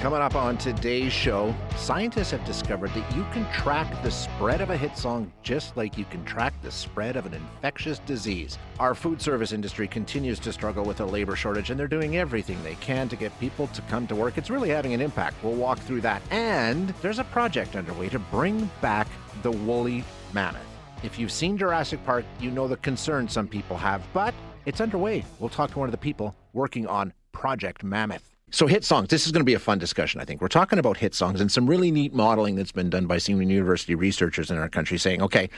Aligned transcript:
Coming 0.00 0.22
up 0.22 0.34
on 0.34 0.56
today's 0.56 1.12
show, 1.12 1.54
scientists 1.76 2.30
have 2.30 2.42
discovered 2.46 2.90
that 2.94 3.14
you 3.14 3.22
can 3.34 3.44
track 3.52 4.02
the 4.02 4.10
spread 4.10 4.62
of 4.62 4.70
a 4.70 4.76
hit 4.76 4.96
song 4.96 5.30
just 5.42 5.76
like 5.76 5.98
you 5.98 6.06
can 6.06 6.24
track 6.24 6.54
the 6.62 6.70
spread 6.70 7.16
of 7.16 7.26
an 7.26 7.34
infectious 7.34 7.98
disease. 7.98 8.56
Our 8.78 8.94
food 8.94 9.20
service 9.20 9.52
industry 9.52 9.86
continues 9.86 10.38
to 10.38 10.54
struggle 10.54 10.86
with 10.86 11.00
a 11.00 11.04
labor 11.04 11.36
shortage, 11.36 11.68
and 11.68 11.78
they're 11.78 11.86
doing 11.86 12.16
everything 12.16 12.62
they 12.62 12.76
can 12.76 13.10
to 13.10 13.16
get 13.16 13.38
people 13.38 13.66
to 13.66 13.82
come 13.82 14.06
to 14.06 14.14
work. 14.14 14.38
It's 14.38 14.48
really 14.48 14.70
having 14.70 14.94
an 14.94 15.02
impact. 15.02 15.36
We'll 15.44 15.52
walk 15.52 15.78
through 15.80 16.00
that. 16.00 16.22
And 16.30 16.88
there's 17.02 17.18
a 17.18 17.24
project 17.24 17.76
underway 17.76 18.08
to 18.08 18.18
bring 18.18 18.70
back 18.80 19.06
the 19.42 19.52
woolly 19.52 20.02
mammoth. 20.32 20.62
If 21.02 21.18
you've 21.18 21.30
seen 21.30 21.58
Jurassic 21.58 22.02
Park, 22.06 22.24
you 22.40 22.50
know 22.50 22.68
the 22.68 22.78
concern 22.78 23.28
some 23.28 23.46
people 23.46 23.76
have, 23.76 24.02
but 24.14 24.32
it's 24.64 24.80
underway. 24.80 25.26
We'll 25.40 25.50
talk 25.50 25.72
to 25.72 25.78
one 25.78 25.88
of 25.88 25.92
the 25.92 25.98
people 25.98 26.34
working 26.54 26.86
on 26.86 27.12
Project 27.32 27.84
Mammoth. 27.84 28.29
So, 28.50 28.66
hit 28.66 28.84
songs. 28.84 29.08
This 29.08 29.26
is 29.26 29.32
going 29.32 29.40
to 29.40 29.44
be 29.44 29.54
a 29.54 29.60
fun 29.60 29.78
discussion, 29.78 30.20
I 30.20 30.24
think. 30.24 30.40
We're 30.40 30.48
talking 30.48 30.78
about 30.78 30.96
hit 30.96 31.14
songs 31.14 31.40
and 31.40 31.50
some 31.50 31.66
really 31.68 31.90
neat 31.90 32.12
modeling 32.12 32.56
that's 32.56 32.72
been 32.72 32.90
done 32.90 33.06
by 33.06 33.18
some 33.18 33.40
university 33.40 33.94
researchers 33.94 34.50
in 34.50 34.58
our 34.58 34.68
country 34.68 34.98
saying, 34.98 35.22
okay, 35.22 35.48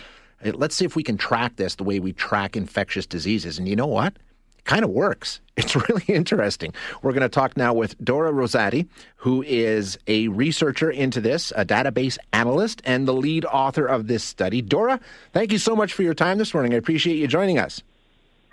uh, 0.45 0.53
let's 0.55 0.77
see 0.77 0.85
if 0.85 0.95
we 0.95 1.03
can 1.03 1.17
track 1.17 1.57
this 1.57 1.77
the 1.77 1.85
way 1.85 2.01
we 2.01 2.13
track 2.13 2.57
infectious 2.57 3.07
diseases. 3.07 3.59
And 3.59 3.67
you 3.67 3.77
know 3.77 3.87
what? 3.87 4.15
It 4.59 4.65
kind 4.65 4.85
of 4.85 4.91
works. 4.91 5.41
It's 5.55 5.77
really 5.77 6.05
interesting. 6.09 6.73
We're 7.03 7.13
going 7.13 7.23
to 7.23 7.29
talk 7.29 7.59
now 7.59 7.75
with 7.75 8.03
Dora 8.03 8.33
Rosati, 8.33 8.89
who 9.17 9.43
is 9.43 9.99
a 10.07 10.29
researcher 10.29 10.91
into 10.91 11.21
this, 11.21 11.53
a 11.55 11.65
database 11.65 12.17
analyst, 12.33 12.81
and 12.85 13.07
the 13.07 13.13
lead 13.13 13.45
author 13.45 13.85
of 13.85 14.07
this 14.07 14.25
study. 14.25 14.63
Dora, 14.63 14.99
thank 15.35 15.53
you 15.53 15.59
so 15.59 15.77
much 15.77 15.93
for 15.93 16.03
your 16.03 16.15
time 16.15 16.39
this 16.39 16.55
morning. 16.55 16.73
I 16.73 16.79
appreciate 16.79 17.19
you 17.19 17.27
joining 17.27 17.59
us. 17.59 17.83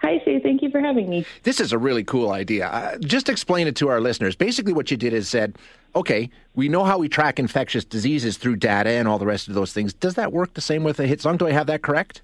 Hi, 0.02 0.21
Shay. 0.23 0.39
Thank 0.39 0.62
you 0.62 0.70
for 0.70 0.80
having 0.80 1.09
me. 1.09 1.26
This 1.44 1.59
is 1.59 1.73
a 1.73 1.77
really 1.77 2.03
cool 2.03 2.31
idea. 2.31 2.67
Uh, 2.67 2.98
just 2.99 3.27
explain 3.27 3.67
it 3.67 3.76
to 3.77 3.89
our 3.89 3.99
listeners. 3.99 4.35
Basically, 4.35 4.72
what 4.72 4.89
you 4.91 4.98
did 4.98 5.12
is 5.12 5.27
said, 5.27 5.58
okay, 5.95 6.30
we 6.55 6.70
know 6.70 6.85
how 6.85 6.98
we 6.98 7.09
track 7.09 7.38
infectious 7.38 7.83
diseases 7.83 8.38
through 8.38 8.56
data 8.56 8.91
and 8.91 9.08
all 9.08 9.19
the 9.19 9.25
rest 9.25 9.50
of 9.50 9.56
those 9.56 9.73
things. 9.73 9.94
Does 9.94 10.14
that 10.14 10.31
work 10.31 10.53
the 10.53 10.61
same 10.61 10.83
with 10.83 11.00
a 11.00 11.08
hit 11.08 11.22
song? 11.22 11.36
Do 11.36 11.47
I 11.47 11.52
have 11.52 11.67
that 11.67 11.81
correct? 11.81 12.22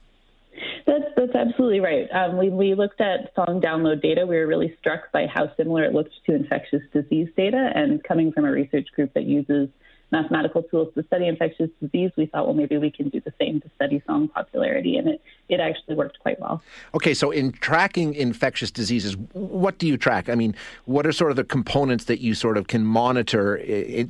That's 0.85 1.03
that's 1.17 1.35
absolutely 1.35 1.81
right. 1.81 2.07
Um, 2.13 2.37
when 2.37 2.55
we 2.55 2.75
looked 2.75 3.01
at 3.01 3.33
song 3.35 3.59
download 3.59 4.01
data, 4.01 4.25
we 4.25 4.37
were 4.37 4.47
really 4.47 4.75
struck 4.79 5.11
by 5.11 5.27
how 5.27 5.53
similar 5.57 5.83
it 5.83 5.93
looked 5.93 6.13
to 6.27 6.35
infectious 6.35 6.81
disease 6.93 7.27
data. 7.35 7.71
And 7.75 8.01
coming 8.03 8.31
from 8.31 8.45
a 8.45 8.51
research 8.51 8.87
group 8.95 9.13
that 9.15 9.23
uses 9.23 9.67
mathematical 10.11 10.63
tools 10.63 10.93
to 10.95 11.03
study 11.03 11.27
infectious 11.27 11.69
disease, 11.81 12.11
we 12.15 12.25
thought, 12.25 12.45
well, 12.45 12.53
maybe 12.53 12.77
we 12.77 12.91
can 12.91 13.09
do 13.09 13.19
the 13.19 13.33
same 13.39 13.59
to 13.61 13.69
study 13.75 14.01
song 14.05 14.27
popularity, 14.27 14.97
and 14.97 15.07
it, 15.07 15.21
it 15.49 15.59
actually 15.59 15.95
worked 15.95 16.19
quite 16.19 16.39
well. 16.39 16.61
Okay, 16.93 17.13
so 17.13 17.31
in 17.31 17.51
tracking 17.51 18.13
infectious 18.13 18.71
diseases, 18.71 19.17
what 19.33 19.77
do 19.77 19.87
you 19.87 19.97
track? 19.97 20.29
I 20.29 20.35
mean, 20.35 20.55
what 20.85 21.05
are 21.05 21.11
sort 21.11 21.31
of 21.31 21.37
the 21.37 21.43
components 21.43 22.05
that 22.05 22.19
you 22.19 22.33
sort 22.33 22.57
of 22.57 22.67
can 22.67 22.85
monitor 22.85 23.59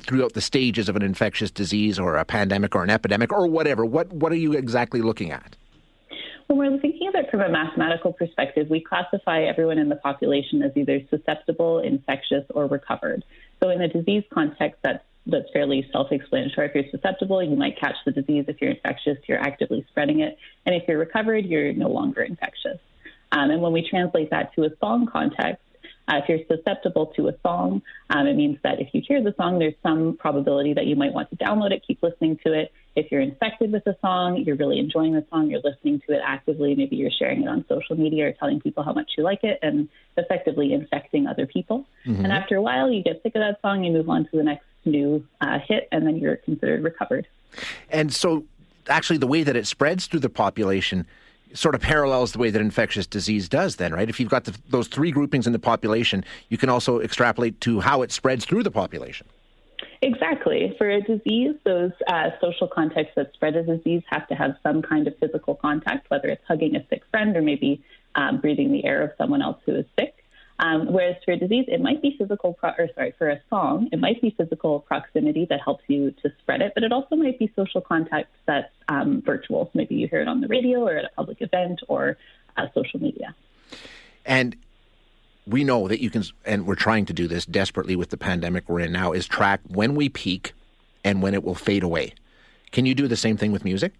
throughout 0.00 0.34
the 0.34 0.40
stages 0.40 0.88
of 0.88 0.96
an 0.96 1.02
infectious 1.02 1.50
disease 1.50 1.98
or 1.98 2.16
a 2.16 2.24
pandemic 2.24 2.74
or 2.74 2.82
an 2.82 2.90
epidemic 2.90 3.32
or 3.32 3.46
whatever? 3.46 3.84
What, 3.84 4.12
what 4.12 4.32
are 4.32 4.36
you 4.36 4.52
exactly 4.52 5.02
looking 5.02 5.30
at? 5.30 5.56
When 6.48 6.58
we're 6.58 6.78
thinking 6.78 7.08
of 7.08 7.16
it 7.16 7.28
from 7.28 7.40
a 7.40 7.48
mathematical 7.48 8.12
perspective, 8.12 8.68
we 8.70 8.80
classify 8.80 9.42
everyone 9.42 9.78
in 9.78 9.88
the 9.88 9.96
population 9.96 10.62
as 10.62 10.70
either 10.76 11.00
susceptible, 11.10 11.80
infectious, 11.80 12.44
or 12.50 12.66
recovered. 12.66 13.24
So 13.60 13.70
in 13.70 13.80
a 13.80 13.88
disease 13.88 14.22
context, 14.32 14.78
that's 14.84 15.02
that's 15.26 15.50
fairly 15.52 15.88
self-explanatory. 15.92 16.68
If 16.68 16.74
you're 16.74 16.90
susceptible, 16.90 17.42
you 17.42 17.56
might 17.56 17.78
catch 17.78 17.96
the 18.04 18.12
disease. 18.12 18.44
If 18.48 18.60
you're 18.60 18.70
infectious, 18.70 19.18
you're 19.26 19.40
actively 19.40 19.84
spreading 19.88 20.20
it. 20.20 20.38
And 20.64 20.74
if 20.74 20.84
you're 20.86 20.98
recovered, 20.98 21.44
you're 21.44 21.72
no 21.72 21.88
longer 21.88 22.22
infectious. 22.22 22.78
Um, 23.32 23.50
and 23.50 23.60
when 23.60 23.72
we 23.72 23.88
translate 23.88 24.30
that 24.30 24.54
to 24.54 24.64
a 24.64 24.70
song 24.78 25.06
context, 25.06 25.62
uh, 26.08 26.20
if 26.22 26.28
you're 26.28 26.38
susceptible 26.46 27.06
to 27.16 27.28
a 27.28 27.34
song, 27.42 27.82
um, 28.10 28.26
it 28.26 28.34
means 28.34 28.58
that 28.62 28.80
if 28.80 28.88
you 28.92 29.02
hear 29.06 29.22
the 29.22 29.34
song, 29.36 29.58
there's 29.58 29.74
some 29.82 30.16
probability 30.16 30.72
that 30.74 30.86
you 30.86 30.94
might 30.94 31.12
want 31.12 31.28
to 31.30 31.36
download 31.36 31.72
it, 31.72 31.82
keep 31.86 32.00
listening 32.02 32.38
to 32.44 32.52
it. 32.52 32.72
If 32.96 33.12
you're 33.12 33.20
infected 33.20 33.72
with 33.72 33.86
a 33.86 33.96
song, 34.00 34.38
you're 34.38 34.56
really 34.56 34.78
enjoying 34.78 35.12
the 35.12 35.24
song, 35.30 35.50
you're 35.50 35.60
listening 35.62 36.00
to 36.08 36.14
it 36.14 36.20
actively, 36.24 36.74
maybe 36.74 36.96
you're 36.96 37.10
sharing 37.10 37.42
it 37.42 37.48
on 37.48 37.64
social 37.68 37.94
media 37.96 38.28
or 38.28 38.32
telling 38.32 38.60
people 38.60 38.82
how 38.82 38.94
much 38.94 39.12
you 39.16 39.22
like 39.22 39.44
it 39.44 39.58
and 39.62 39.88
effectively 40.16 40.72
infecting 40.72 41.26
other 41.26 41.46
people. 41.46 41.86
Mm-hmm. 42.06 42.24
And 42.24 42.32
after 42.32 42.56
a 42.56 42.62
while, 42.62 42.90
you 42.90 43.02
get 43.02 43.22
sick 43.22 43.34
of 43.34 43.40
that 43.40 43.60
song, 43.60 43.84
you 43.84 43.92
move 43.92 44.08
on 44.08 44.24
to 44.24 44.36
the 44.36 44.42
next 44.42 44.64
new 44.86 45.24
uh, 45.40 45.58
hit, 45.58 45.88
and 45.92 46.06
then 46.06 46.16
you're 46.16 46.36
considered 46.36 46.82
recovered. 46.82 47.26
And 47.90 48.12
so, 48.12 48.44
actually, 48.88 49.18
the 49.18 49.26
way 49.26 49.42
that 49.42 49.56
it 49.56 49.66
spreads 49.66 50.06
through 50.06 50.20
the 50.20 50.30
population 50.30 51.06
sort 51.54 51.74
of 51.74 51.80
parallels 51.80 52.32
the 52.32 52.38
way 52.38 52.50
that 52.50 52.60
infectious 52.60 53.06
disease 53.06 53.48
does, 53.48 53.76
then, 53.76 53.92
right? 53.92 54.08
If 54.08 54.20
you've 54.20 54.28
got 54.28 54.44
the, 54.44 54.56
those 54.68 54.88
three 54.88 55.10
groupings 55.10 55.46
in 55.46 55.52
the 55.52 55.58
population, 55.58 56.24
you 56.48 56.58
can 56.58 56.68
also 56.68 57.00
extrapolate 57.00 57.60
to 57.62 57.80
how 57.80 58.02
it 58.02 58.12
spreads 58.12 58.44
through 58.44 58.62
the 58.62 58.70
population. 58.70 59.26
Exactly. 60.06 60.72
For 60.78 60.88
a 60.88 61.00
disease, 61.00 61.56
those 61.64 61.90
uh, 62.06 62.30
social 62.40 62.68
contexts 62.68 63.16
that 63.16 63.32
spread 63.34 63.56
a 63.56 63.64
disease 63.64 64.04
have 64.08 64.28
to 64.28 64.36
have 64.36 64.56
some 64.62 64.80
kind 64.80 65.08
of 65.08 65.18
physical 65.18 65.56
contact, 65.56 66.08
whether 66.10 66.28
it's 66.28 66.44
hugging 66.46 66.76
a 66.76 66.86
sick 66.86 67.02
friend 67.10 67.36
or 67.36 67.42
maybe 67.42 67.82
um, 68.14 68.40
breathing 68.40 68.70
the 68.70 68.84
air 68.84 69.02
of 69.02 69.10
someone 69.18 69.42
else 69.42 69.58
who 69.66 69.74
is 69.74 69.84
sick. 69.98 70.14
Um, 70.60 70.92
whereas 70.92 71.16
for 71.24 71.32
a 71.32 71.36
disease, 71.36 71.64
it 71.66 71.80
might 71.80 72.02
be 72.02 72.14
physical, 72.16 72.52
pro- 72.52 72.70
or 72.78 72.88
sorry, 72.94 73.14
for 73.18 73.28
a 73.30 73.40
song, 73.50 73.88
it 73.90 73.98
might 73.98 74.22
be 74.22 74.30
physical 74.30 74.78
proximity 74.78 75.44
that 75.50 75.60
helps 75.60 75.82
you 75.88 76.12
to 76.22 76.32
spread 76.38 76.62
it, 76.62 76.70
but 76.76 76.84
it 76.84 76.92
also 76.92 77.16
might 77.16 77.40
be 77.40 77.52
social 77.56 77.80
contact 77.80 78.30
that's 78.46 78.72
um, 78.88 79.22
virtual. 79.26 79.64
So 79.64 79.70
maybe 79.74 79.96
you 79.96 80.06
hear 80.06 80.20
it 80.20 80.28
on 80.28 80.40
the 80.40 80.46
radio 80.46 80.86
or 80.86 80.96
at 80.96 81.04
a 81.04 81.10
public 81.16 81.42
event 81.42 81.80
or 81.88 82.16
uh, 82.56 82.68
social 82.74 83.00
media. 83.00 83.34
And 84.24 84.56
we 85.46 85.64
know 85.64 85.88
that 85.88 86.00
you 86.02 86.10
can, 86.10 86.24
and 86.44 86.66
we're 86.66 86.74
trying 86.74 87.06
to 87.06 87.12
do 87.12 87.28
this 87.28 87.46
desperately 87.46 87.96
with 87.96 88.10
the 88.10 88.16
pandemic 88.16 88.68
we're 88.68 88.80
in 88.80 88.92
now, 88.92 89.12
is 89.12 89.26
track 89.26 89.60
when 89.68 89.94
we 89.94 90.08
peak 90.08 90.52
and 91.04 91.22
when 91.22 91.34
it 91.34 91.44
will 91.44 91.54
fade 91.54 91.82
away. 91.82 92.14
Can 92.72 92.84
you 92.84 92.94
do 92.94 93.06
the 93.06 93.16
same 93.16 93.36
thing 93.36 93.52
with 93.52 93.64
music? 93.64 93.92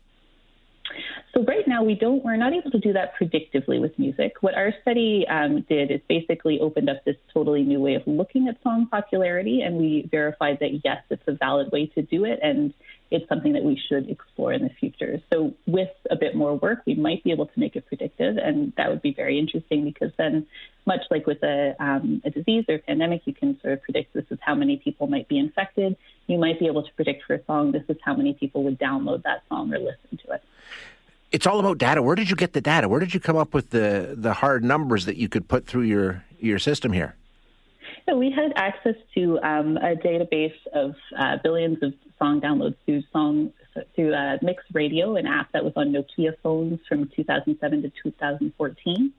So 1.33 1.45
right 1.45 1.69
now 1.69 1.85
we 1.85 1.95
don't 1.95 2.25
we're 2.25 2.37
not 2.37 2.55
able 2.55 2.71
to 2.71 2.79
do 2.79 2.95
that 2.95 3.13
predictively 3.21 3.79
with 3.79 3.99
music. 3.99 4.37
What 4.41 4.55
our 4.55 4.73
study 4.81 5.27
um, 5.29 5.67
did 5.69 5.91
is 5.91 6.01
basically 6.09 6.59
opened 6.61 6.89
up 6.89 7.05
this 7.05 7.17
totally 7.33 7.63
new 7.63 7.79
way 7.79 7.95
of 7.95 8.03
looking 8.07 8.49
at 8.49 8.57
song 8.63 8.89
popularity, 8.91 9.61
and 9.61 9.77
we 9.77 10.09
verified 10.11 10.59
that 10.61 10.81
yes, 10.83 11.03
it's 11.11 11.23
a 11.27 11.33
valid 11.33 11.71
way 11.73 11.87
to 11.89 12.01
do 12.01 12.25
it, 12.25 12.39
and 12.43 12.73
it's 13.11 13.29
something 13.29 13.53
that 13.53 13.63
we 13.63 13.81
should 13.89 14.09
explore 14.11 14.53
in 14.53 14.63
the 14.63 14.71
future. 14.71 15.21
So 15.33 15.55
with 15.67 15.91
a 16.11 16.17
bit 16.17 16.35
more 16.35 16.57
work, 16.57 16.83
we 16.87 16.95
might 16.95 17.23
be 17.23 17.31
able 17.31 17.47
to 17.47 17.61
make 17.61 17.77
it 17.77 17.87
predictive, 17.87 18.37
and 18.37 18.73
that 18.77 18.89
would 18.89 19.03
be 19.03 19.13
very 19.13 19.39
interesting 19.39 19.85
because 19.85 20.13
then, 20.19 20.47
much 20.87 21.03
like 21.11 21.27
with 21.27 21.43
a, 21.43 21.75
um, 21.79 22.23
a 22.25 22.31
disease 22.31 22.65
or 22.69 22.77
a 22.77 22.79
pandemic, 22.79 23.23
you 23.25 23.35
can 23.35 23.61
sort 23.61 23.75
of 23.75 23.83
predict 23.83 24.13
this 24.15 24.25
is 24.31 24.39
how 24.41 24.55
many 24.55 24.77
people 24.77 25.07
might 25.07 25.29
be 25.29 25.39
infected. 25.39 25.97
You 26.27 26.39
might 26.39 26.59
be 26.59 26.67
able 26.67 26.83
to 26.83 26.93
predict 26.95 27.25
for 27.25 27.35
a 27.35 27.45
song 27.45 27.73
this 27.73 27.85
is 27.89 27.97
how 28.05 28.15
many 28.15 28.35
people 28.35 28.65
would 28.65 28.79
download 28.79 29.23
that 29.23 29.43
song 29.49 29.73
or 29.73 29.79
listen 29.79 30.19
to 30.27 30.33
it 30.33 30.43
it's 31.33 31.47
all 31.47 31.59
about 31.59 31.77
data. 31.79 32.03
Where 32.03 32.15
did 32.15 32.31
you 32.31 32.37
get 32.37 32.53
the 32.53 32.61
data? 32.61 32.89
Where 32.89 33.01
did 33.01 33.13
you 33.13 33.21
come 33.21 33.37
up 33.37 33.53
with 33.53 33.71
the 33.71 34.15
the 34.17 34.33
hard 34.33 34.65
numbers 34.65 35.07
that 35.07 35.17
you 35.17 35.29
could 35.29 35.49
put 35.49 35.67
through 35.67 35.83
your 35.83 36.25
your 36.39 36.59
system 36.59 36.93
here? 36.93 37.17
So 38.09 38.17
we 38.17 38.31
had 38.31 38.53
access 38.55 38.95
to 39.15 39.39
um, 39.41 39.77
a 39.79 39.97
database 39.97 40.55
of 40.73 40.95
uh, 41.19 41.39
billions 41.43 41.83
of 41.83 41.93
song 42.19 42.41
downloads 42.41 42.77
through 42.85 43.03
song 43.13 43.53
through 43.95 44.15
uh, 44.15 44.39
Mix 44.43 44.63
Radio, 44.73 45.17
an 45.17 45.27
app 45.27 45.53
that 45.53 45.65
was 45.65 45.73
on 45.77 45.93
Nokia 45.93 46.35
phones 46.43 46.81
from 46.89 47.11
2007 47.15 47.83
to 47.83 47.93
2014. 48.03 49.13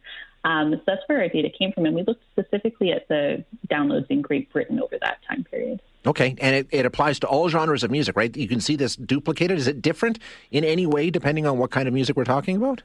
Um, 0.43 0.71
so 0.73 0.81
that's 0.87 1.01
where 1.07 1.21
our 1.21 1.27
data 1.27 1.49
came 1.49 1.73
from, 1.73 1.85
and 1.85 1.93
we 1.93 2.03
looked 2.03 2.23
specifically 2.31 2.91
at 2.91 3.07
the 3.07 3.43
downloads 3.69 4.07
in 4.09 4.21
Great 4.21 4.51
Britain 4.51 4.79
over 4.81 4.97
that 5.01 5.19
time 5.27 5.43
period. 5.43 5.81
Okay, 6.05 6.35
and 6.39 6.55
it, 6.55 6.67
it 6.71 6.85
applies 6.85 7.19
to 7.19 7.27
all 7.27 7.49
genres 7.49 7.83
of 7.83 7.91
music, 7.91 8.15
right? 8.15 8.35
You 8.35 8.47
can 8.47 8.61
see 8.61 8.77
this 8.77 8.95
duplicated. 8.95 9.57
Is 9.57 9.67
it 9.67 9.81
different 9.81 10.19
in 10.51 10.63
any 10.63 10.85
way 10.85 11.09
depending 11.09 11.45
on 11.45 11.57
what 11.57 11.69
kind 11.71 11.87
of 11.87 11.93
music 11.93 12.15
we're 12.15 12.23
talking 12.23 12.55
about? 12.55 12.81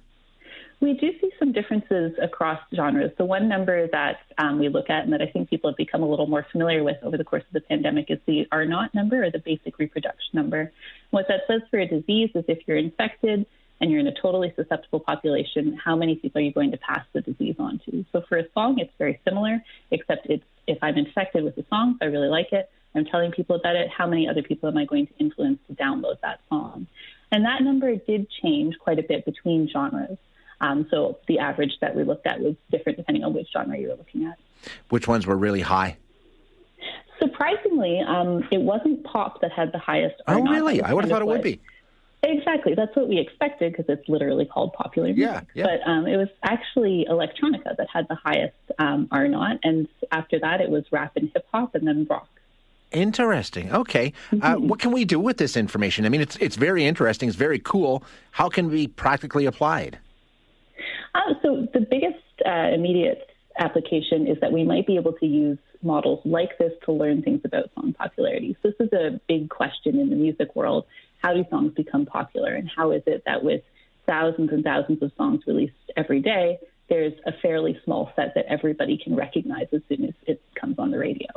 We 0.83 0.95
do 0.95 1.13
see 1.21 1.31
some 1.39 1.53
differences 1.53 2.13
across 2.21 2.59
genres. 2.75 3.13
The 3.17 3.25
one 3.25 3.49
number 3.49 3.87
that 3.87 4.17
um, 4.37 4.59
we 4.59 4.69
look 4.69 4.91
at 4.91 5.05
and 5.05 5.13
that 5.13 5.23
I 5.23 5.27
think 5.27 5.49
people 5.49 5.71
have 5.71 5.77
become 5.77 6.03
a 6.03 6.09
little 6.09 6.27
more 6.27 6.45
familiar 6.51 6.83
with 6.83 6.97
over 7.05 7.17
the 7.17 7.23
course 7.23 7.45
of 7.47 7.53
the 7.53 7.61
pandemic 7.61 8.07
is 8.11 8.19
the 8.27 8.49
R 8.51 8.65
naught 8.65 8.93
number 8.93 9.23
or 9.23 9.31
the 9.31 9.39
basic 9.39 9.79
reproduction 9.79 10.31
number. 10.33 10.73
What 11.11 11.27
that 11.29 11.43
says 11.47 11.61
for 11.71 11.79
a 11.79 11.87
disease 11.87 12.31
is 12.35 12.45
if 12.49 12.67
you're 12.67 12.79
infected 12.79 13.47
and 13.81 13.93
you're 13.93 14.01
in 14.01 14.09
a 14.09 14.21
totally 14.21 14.53
susceptible 14.57 14.99
population, 14.99 15.79
how 15.85 15.95
many 15.95 16.17
people 16.17 16.41
are 16.41 16.45
you 16.45 16.53
going 16.53 16.73
to 16.73 16.79
pass 16.79 17.05
the 17.13 17.21
disease 17.21 17.55
on 17.61 17.81
to? 17.87 18.05
So 18.11 18.23
for 18.29 18.39
a 18.39 18.45
song, 18.53 18.81
it's 18.81 18.93
very 18.99 19.21
similar, 19.25 19.63
except 19.93 20.27
it's 20.31 20.45
if 20.67 20.79
I'm 20.83 20.99
infected 20.99 21.45
with 21.45 21.57
a 21.59 21.65
song, 21.71 21.93
if 21.95 22.03
I 22.03 22.07
really 22.07 22.29
like 22.29 22.53
it, 22.53 22.69
I'm 22.97 23.05
telling 23.05 23.31
people 23.31 23.55
about 23.55 23.77
it. 23.77 23.89
How 23.89 24.09
many 24.09 24.29
other 24.29 24.43
people 24.43 24.69
am 24.69 24.77
I 24.77 24.85
going 24.85 25.07
to 25.07 25.13
influence 25.21 25.61
to 25.69 25.77
download 25.77 26.21
that 26.23 26.41
song? 26.49 26.89
And 27.31 27.45
that 27.45 27.63
number 27.63 27.95
did 27.95 28.27
change 28.43 28.81
quite 28.81 28.99
a 28.99 29.05
bit 29.05 29.25
between 29.25 29.69
genres. 29.69 30.19
Um, 30.63 30.87
so 30.91 31.19
the 31.29 31.39
average 31.41 31.73
that 31.81 31.95
we 31.95 32.05
looked 32.05 32.27
at 32.27 32.41
was 32.41 32.55
different 32.71 32.97
depending 32.97 33.25
on 33.25 33.35
which 33.35 33.49
genre 33.53 33.77
you 33.77 33.89
were 33.89 33.97
looking 33.97 34.25
at. 34.25 34.39
Which 34.89 35.09
ones 35.09 35.27
were 35.27 35.37
really 35.37 35.61
high? 35.61 35.99
Surprisingly, 37.19 38.01
um, 38.01 38.49
it 38.51 38.61
wasn't 38.61 39.05
pop 39.05 39.41
that 39.43 39.53
had 39.53 39.73
the 39.73 39.79
highest. 39.79 40.21
R. 40.27 40.39
Oh, 40.39 40.43
really? 40.43 40.81
I 40.81 40.93
would 40.93 41.05
have 41.05 41.11
thought 41.11 41.23
it 41.23 41.27
would 41.27 41.43
be. 41.43 41.61
Exactly. 42.25 42.75
That's 42.75 42.95
what 42.95 43.09
we 43.09 43.19
expected 43.19 43.73
because 43.73 43.87
it's 43.89 44.09
literally 44.09 44.45
called 44.45 44.73
popular 44.75 45.09
music. 45.09 45.25
Yeah, 45.25 45.41
yeah. 45.55 45.65
But 45.65 45.91
um, 45.91 46.07
it 46.07 46.17
was 46.17 46.29
actually 46.45 47.05
electronica 47.11 47.77
that 47.77 47.89
had 47.93 48.07
the 48.09 48.15
highest 48.15 48.55
um, 48.79 49.09
R 49.11 49.27
naught, 49.27 49.59
and 49.65 49.89
after 50.13 50.39
that 50.39 50.61
it 50.61 50.71
was 50.71 50.85
rap 50.93 51.13
and 51.17 51.31
hip 51.35 51.47
hop, 51.53 51.75
and 51.75 51.87
then 51.87 52.07
rock. 52.09 52.29
Interesting. 52.93 53.73
Okay. 53.73 54.13
Uh, 54.31 54.35
mm-hmm. 54.37 54.45
Uh, 54.45 54.59
what 54.69 54.79
can 54.79 54.93
we 54.93 55.05
do 55.05 55.19
with 55.19 55.39
this 55.39 55.57
information? 55.57 56.07
I 56.07 56.11
mean, 56.11 56.21
it's 56.21 56.37
it's 56.37 56.55
very 56.55 56.85
interesting. 56.85 57.29
It's 57.29 57.37
very 57.37 57.59
cool. 57.59 58.05
How 58.31 58.49
can 58.49 58.71
we 58.71 58.87
practically 58.87 59.47
applied? 59.47 59.99
Uh, 61.15 61.35
so 61.43 61.69
the 61.73 61.81
biggest 61.81 62.23
uh, 62.47 62.71
immediate 62.73 63.31
application 63.59 64.27
is 64.27 64.39
that 64.41 64.53
we 64.53 64.65
might 64.65 64.87
be 64.87 64.97
able 64.97 65.13
to 65.13 65.27
use 65.27 65.59
models 65.83 66.21
like 66.25 66.57
this 66.59 66.73
to 66.85 66.93
learn 66.93 67.23
things 67.23 67.41
about 67.45 67.71
song 67.75 67.93
popularity. 67.93 68.57
So 68.63 68.71
this 68.71 68.87
is 68.87 68.93
a 68.93 69.21
big 69.29 69.51
question 69.51 69.99
in 69.99 70.11
the 70.11 70.17
music 70.17 70.55
world. 70.55 70.87
How 71.19 71.35
do 71.35 71.45
songs 71.51 71.73
become 71.75 72.07
popular? 72.07 72.55
And 72.55 72.71
how 72.75 72.93
is 72.93 73.03
it 73.07 73.25
that 73.27 73.45
with 73.45 73.63
thousands 74.07 74.51
and 74.53 74.65
thousands 74.65 75.03
of 75.03 75.13
songs 75.17 75.43
released 75.47 75.75
every 75.97 76.21
day, 76.21 76.59
there's 76.89 77.13
a 77.27 77.33
fairly 77.41 77.79
small 77.85 78.13
set 78.17 78.35
that 78.35 78.47
everybody 78.47 78.99
can 79.03 79.15
recognize 79.15 79.67
as 79.73 79.81
soon 79.89 80.05
as 80.05 80.15
it 80.27 80.43
comes 80.55 80.79
on 80.79 80.91
the 80.91 80.99
radio? 80.99 81.29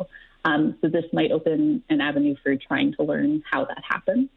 Um, 0.44 0.78
so 0.81 0.88
this 0.88 1.06
might 1.12 1.31
open 1.31 1.83
an 1.89 2.01
avenue 2.01 2.36
for 2.44 2.56
trying 2.56 2.94
to 2.94 3.04
learn 3.04 3.44
how 3.50 3.66
that 3.66 3.83
happens. 3.88 4.30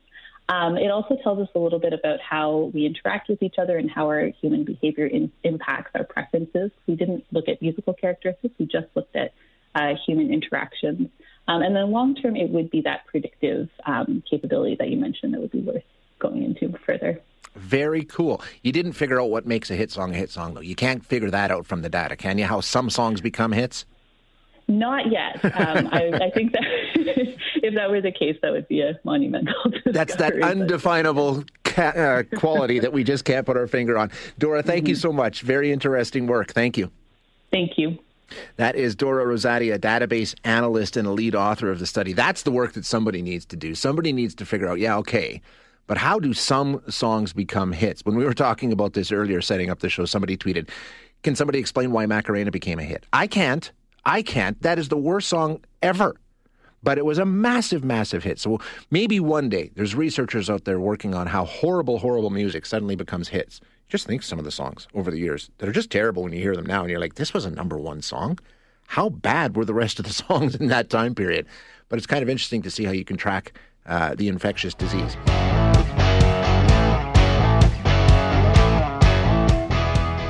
Um, 0.49 0.79
it 0.79 0.91
also 0.91 1.17
tells 1.23 1.39
us 1.41 1.49
a 1.55 1.59
little 1.59 1.79
bit 1.79 1.93
about 1.93 2.21
how 2.21 2.71
we 2.73 2.87
interact 2.87 3.29
with 3.29 3.43
each 3.43 3.57
other 3.59 3.77
and 3.77 3.91
how 3.91 4.07
our 4.07 4.29
human 4.41 4.65
behavior 4.65 5.07
in, 5.07 5.31
impacts 5.45 5.91
our 5.95 6.05
preferences. 6.05 6.71
We 6.87 6.97
didn't 6.97 7.25
look 7.33 7.49
at 7.49 7.61
musical 7.61 7.93
characteristics, 7.93 8.55
we 8.59 8.67
just 8.67 8.87
looked 8.95 9.15
at 9.15 9.35
uh, 9.75 9.95
human 10.07 10.33
interactions. 10.33 11.09
Um, 11.49 11.63
and 11.63 11.77
then 11.77 11.91
long 11.91 12.15
term, 12.15 12.37
it 12.37 12.51
would 12.51 12.71
be 12.71 12.81
that 12.83 13.07
predictive 13.07 13.69
um, 13.87 14.23
capability 14.29 14.77
that 14.79 14.89
you 14.89 14.97
mentioned 14.97 15.35
that 15.35 15.41
would 15.41 15.51
be 15.51 15.61
worth 15.61 15.85
going 16.19 16.43
into 16.43 16.77
further. 16.85 17.21
Very 17.55 18.05
cool. 18.05 18.43
You 18.63 18.73
didn't 18.73 18.93
figure 18.93 19.21
out 19.21 19.31
what 19.31 19.47
makes 19.47 19.71
a 19.71 19.75
hit 19.75 19.91
song 19.91 20.15
a 20.15 20.17
hit 20.17 20.31
song, 20.31 20.55
though. 20.55 20.61
You 20.61 20.75
can't 20.75 21.05
figure 21.05 21.31
that 21.31 21.51
out 21.51 21.67
from 21.67 21.83
the 21.83 21.89
data, 21.89 22.17
can 22.17 22.39
you? 22.39 22.45
How 22.45 22.61
some 22.61 22.89
songs 22.91 23.21
become 23.21 23.53
hits? 23.53 23.85
Not 24.69 25.11
yet. 25.11 25.43
Um, 25.45 25.89
I, 25.91 26.11
I, 26.23 26.31
think 26.31 26.53
that 26.53 26.63
if 26.95 27.75
that 27.75 27.91
were 27.91 28.03
the 28.03 28.13
case, 28.13 28.37
that 28.43 28.53
would 28.53 28.69
be 28.69 28.83
a 28.83 28.99
monumental. 29.03 29.55
That's 29.87 30.15
that 30.17 30.35
undefinable 30.43 31.45
ca- 31.65 31.83
uh, 31.83 32.23
quality 32.37 32.79
that 32.79 32.93
we 32.93 33.03
just 33.03 33.25
can't 33.25 33.47
put 33.47 33.57
our 33.57 33.67
finger 33.67 33.97
on. 33.97 34.11
Dora, 34.39 34.63
thank 34.63 34.85
mm-hmm. 34.85 34.91
you 34.91 34.95
so 34.95 35.13
much. 35.13 35.41
Very 35.41 35.73
interesting 35.73 36.27
work. 36.27 36.53
Thank 36.53 36.77
you. 36.77 36.91
Thank 37.51 37.79
you. 37.79 37.99
That 38.57 38.77
is 38.77 38.95
Dora 38.95 39.25
Rosati, 39.25 39.75
a 39.75 39.79
database 39.79 40.35
analyst 40.45 40.99
and 40.99 41.09
a 41.09 41.13
lead 41.13 41.35
author 41.35 41.71
of 41.71 41.79
the 41.79 41.87
study. 41.87 42.13
That's 42.13 42.43
the 42.43 42.51
work 42.51 42.75
that 42.75 42.85
somebody 42.85 43.23
needs 43.23 43.47
to 43.47 43.57
do. 43.57 43.75
Somebody 43.75 44.13
needs 44.13 44.35
to 44.35 44.45
figure 44.45 44.69
out, 44.69 44.79
yeah, 44.79 44.99
okay, 44.99 45.41
but 45.87 45.97
how 45.97 46.19
do 46.19 46.35
some 46.35 46.83
songs 46.91 47.33
become 47.33 47.73
hits? 47.73 48.05
When 48.05 48.17
we 48.17 48.27
were 48.27 48.35
talking 48.35 48.71
about 48.71 48.93
this 48.93 49.11
earlier, 49.11 49.41
setting 49.41 49.71
up 49.71 49.81
the 49.81 49.89
show, 49.89 50.05
somebody 50.05 50.37
tweeted, 50.37 50.69
Can 51.23 51.35
somebody 51.35 51.59
explain 51.59 51.91
why 51.91 52.05
Macarena 52.05 52.51
became 52.51 52.79
a 52.79 52.83
hit? 52.83 53.07
I 53.15 53.27
can't. 53.27 53.73
I 54.09 54.23
can't. 54.23 54.61
That 54.63 54.79
is 54.79 54.89
the 54.89 54.97
worst 54.97 55.29
song 55.29 55.63
ever. 55.83 56.17
But 56.83 56.97
it 56.97 57.05
was 57.05 57.19
a 57.19 57.27
massive, 57.27 57.85
massive 57.85 58.25
hit. 58.25 58.39
So 58.39 58.59
maybe 58.91 59.21
one 59.21 59.51
day 59.51 59.71
there's 59.75 59.95
researchers 59.95 60.49
out 60.49 60.65
there 60.65 60.81
working 60.81 61.15
on 61.15 61.27
how 61.27 61.45
horrible, 61.45 61.99
horrible 61.99 62.31
music 62.31 62.65
suddenly 62.65 62.97
becomes 62.97 63.29
hits. 63.29 63.61
Just 63.87 64.07
think 64.07 64.23
some 64.23 64.39
of 64.39 64.47
the 64.47 64.51
songs 64.51 64.89
over 64.95 65.11
the 65.11 65.19
years 65.19 65.51
that 65.59 65.69
are 65.69 65.73
just 65.73 65.91
terrible 65.91 66.23
when 66.23 66.33
you 66.33 66.41
hear 66.41 66.57
them 66.57 66.65
now 66.65 66.81
and 66.81 66.91
you're 66.91 67.01
like, 67.01 67.17
this 67.17 67.35
was 67.35 67.45
a 67.45 67.51
number 67.51 67.77
one 67.77 68.01
song. 68.01 68.39
How 68.87 69.11
bad 69.11 69.57
were 69.57 69.67
the 69.67 69.75
rest 69.75 69.99
of 69.99 70.07
the 70.07 70.13
songs 70.25 70.55
in 70.55 70.69
that 70.69 70.89
time 70.89 71.15
period? 71.15 71.47
But 71.91 71.99
it's 71.99 72.07
kind 72.07 72.23
of 72.23 72.31
interesting 72.31 72.63
to 72.63 72.71
see 72.71 72.85
how 72.85 72.93
you 72.93 73.05
can 73.05 73.19
track 73.19 73.53
uh, 73.85 74.15
the 74.15 74.29
infectious 74.29 74.73
disease. 74.73 75.19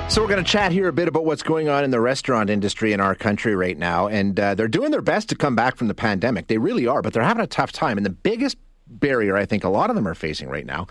So 0.08 0.22
we're 0.22 0.28
going 0.28 0.42
to 0.42 0.50
chat 0.50 0.72
here 0.72 0.88
a 0.88 0.92
bit 0.92 1.06
about 1.06 1.26
what's 1.26 1.42
going 1.42 1.68
on 1.68 1.84
in 1.84 1.90
the 1.90 2.00
restaurant 2.00 2.48
industry 2.48 2.94
in 2.94 3.00
our 3.00 3.14
country 3.14 3.54
right 3.54 3.76
now, 3.76 4.08
and 4.08 4.40
uh, 4.40 4.54
they're 4.54 4.66
doing 4.66 4.90
their 4.90 5.02
best 5.02 5.28
to 5.28 5.36
come 5.36 5.54
back 5.54 5.76
from 5.76 5.86
the 5.86 5.94
pandemic. 5.94 6.46
They 6.46 6.56
really 6.56 6.86
are, 6.86 7.02
but 7.02 7.12
they're 7.12 7.22
having 7.22 7.44
a 7.44 7.46
tough 7.46 7.72
time. 7.72 7.98
And 7.98 8.06
the 8.06 8.10
biggest 8.10 8.56
barrier 8.86 9.36
I 9.36 9.44
think 9.44 9.64
a 9.64 9.68
lot 9.68 9.90
of 9.90 9.96
them 9.96 10.08
are 10.08 10.14
facing 10.14 10.48
right 10.48 10.64
now 10.64 10.86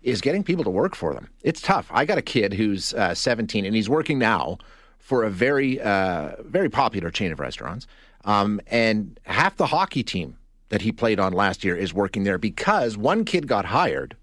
is 0.00 0.22
getting 0.22 0.42
people 0.42 0.64
to 0.64 0.70
work 0.70 0.96
for 0.96 1.12
them. 1.12 1.28
It's 1.42 1.60
tough. 1.60 1.86
I 1.90 2.06
got 2.06 2.16
a 2.16 2.22
kid 2.22 2.54
who's 2.54 2.94
uh, 2.94 3.14
17, 3.14 3.66
and 3.66 3.76
he's 3.76 3.90
working 3.90 4.18
now 4.18 4.56
for 4.98 5.22
a 5.22 5.30
very, 5.30 5.78
uh, 5.78 6.36
very 6.40 6.70
popular 6.70 7.10
chain 7.10 7.30
of 7.30 7.40
restaurants, 7.40 7.86
um, 8.24 8.58
and 8.68 9.20
half 9.24 9.54
the 9.54 9.66
hockey 9.66 10.02
team 10.02 10.38
that 10.70 10.80
he 10.80 10.92
played 10.92 11.20
on 11.20 11.34
last 11.34 11.62
year 11.62 11.76
is 11.76 11.92
working 11.92 12.24
there 12.24 12.38
because 12.38 12.96
one 12.96 13.26
kid 13.26 13.46
got 13.46 13.66
hired, 13.66 14.16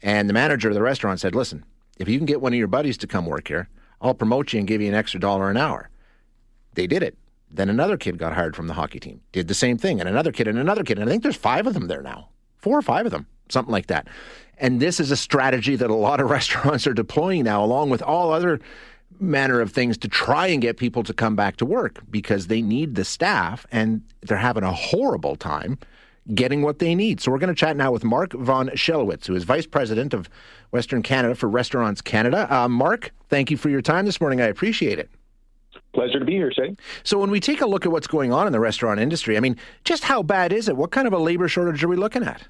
and 0.00 0.28
the 0.28 0.34
manager 0.34 0.68
of 0.68 0.74
the 0.74 0.82
restaurant 0.82 1.18
said, 1.18 1.34
"Listen." 1.34 1.64
If 2.02 2.08
you 2.08 2.18
can 2.18 2.26
get 2.26 2.40
one 2.40 2.52
of 2.52 2.58
your 2.58 2.66
buddies 2.66 2.98
to 2.98 3.06
come 3.06 3.26
work 3.26 3.46
here, 3.46 3.68
I'll 4.00 4.12
promote 4.12 4.52
you 4.52 4.58
and 4.58 4.66
give 4.66 4.82
you 4.82 4.88
an 4.88 4.94
extra 4.94 5.20
dollar 5.20 5.48
an 5.50 5.56
hour. 5.56 5.88
They 6.74 6.88
did 6.88 7.00
it. 7.00 7.16
Then 7.48 7.68
another 7.68 7.96
kid 7.96 8.18
got 8.18 8.32
hired 8.32 8.56
from 8.56 8.66
the 8.66 8.74
hockey 8.74 8.98
team, 8.98 9.20
did 9.30 9.46
the 9.46 9.54
same 9.54 9.78
thing, 9.78 10.00
and 10.00 10.08
another 10.08 10.32
kid 10.32 10.48
and 10.48 10.58
another 10.58 10.82
kid. 10.82 10.98
And 10.98 11.08
I 11.08 11.12
think 11.12 11.22
there's 11.22 11.36
five 11.36 11.64
of 11.64 11.74
them 11.74 11.86
there 11.86 12.02
now, 12.02 12.30
four 12.58 12.76
or 12.76 12.82
five 12.82 13.06
of 13.06 13.12
them, 13.12 13.26
something 13.48 13.70
like 13.70 13.86
that. 13.86 14.08
And 14.58 14.80
this 14.80 14.98
is 14.98 15.12
a 15.12 15.16
strategy 15.16 15.76
that 15.76 15.90
a 15.90 15.94
lot 15.94 16.18
of 16.18 16.28
restaurants 16.38 16.88
are 16.88 16.94
deploying 16.94 17.44
now, 17.44 17.62
along 17.62 17.90
with 17.90 18.02
all 18.02 18.32
other 18.32 18.58
manner 19.20 19.60
of 19.60 19.70
things 19.70 19.96
to 19.98 20.08
try 20.08 20.48
and 20.48 20.60
get 20.60 20.78
people 20.78 21.04
to 21.04 21.14
come 21.14 21.36
back 21.36 21.56
to 21.58 21.64
work 21.64 22.00
because 22.10 22.48
they 22.48 22.62
need 22.62 22.96
the 22.96 23.04
staff 23.04 23.64
and 23.70 24.02
they're 24.22 24.38
having 24.38 24.64
a 24.64 24.72
horrible 24.72 25.36
time 25.36 25.78
getting 26.34 26.62
what 26.62 26.78
they 26.78 26.94
need. 26.94 27.20
So 27.20 27.30
we're 27.30 27.38
going 27.38 27.54
to 27.54 27.58
chat 27.58 27.76
now 27.76 27.90
with 27.90 28.04
Mark 28.04 28.32
von 28.32 28.68
Schellwitz, 28.70 29.26
who 29.26 29.34
is 29.34 29.44
Vice 29.44 29.66
President 29.66 30.14
of 30.14 30.28
Western 30.70 31.02
Canada 31.02 31.34
for 31.34 31.48
Restaurants 31.48 32.00
Canada. 32.00 32.52
Uh, 32.54 32.68
Mark, 32.68 33.12
thank 33.28 33.50
you 33.50 33.56
for 33.56 33.68
your 33.68 33.82
time 33.82 34.06
this 34.06 34.20
morning. 34.20 34.40
I 34.40 34.46
appreciate 34.46 34.98
it. 34.98 35.10
Pleasure 35.94 36.18
to 36.18 36.24
be 36.24 36.32
here, 36.32 36.50
Shane. 36.52 36.78
So 37.02 37.18
when 37.18 37.30
we 37.30 37.38
take 37.38 37.60
a 37.60 37.66
look 37.66 37.84
at 37.84 37.92
what's 37.92 38.06
going 38.06 38.32
on 38.32 38.46
in 38.46 38.52
the 38.52 38.60
restaurant 38.60 38.98
industry, 38.98 39.36
I 39.36 39.40
mean, 39.40 39.56
just 39.84 40.04
how 40.04 40.22
bad 40.22 40.52
is 40.52 40.68
it? 40.68 40.76
What 40.76 40.90
kind 40.90 41.06
of 41.06 41.12
a 41.12 41.18
labor 41.18 41.48
shortage 41.48 41.84
are 41.84 41.88
we 41.88 41.96
looking 41.96 42.22
at? 42.22 42.48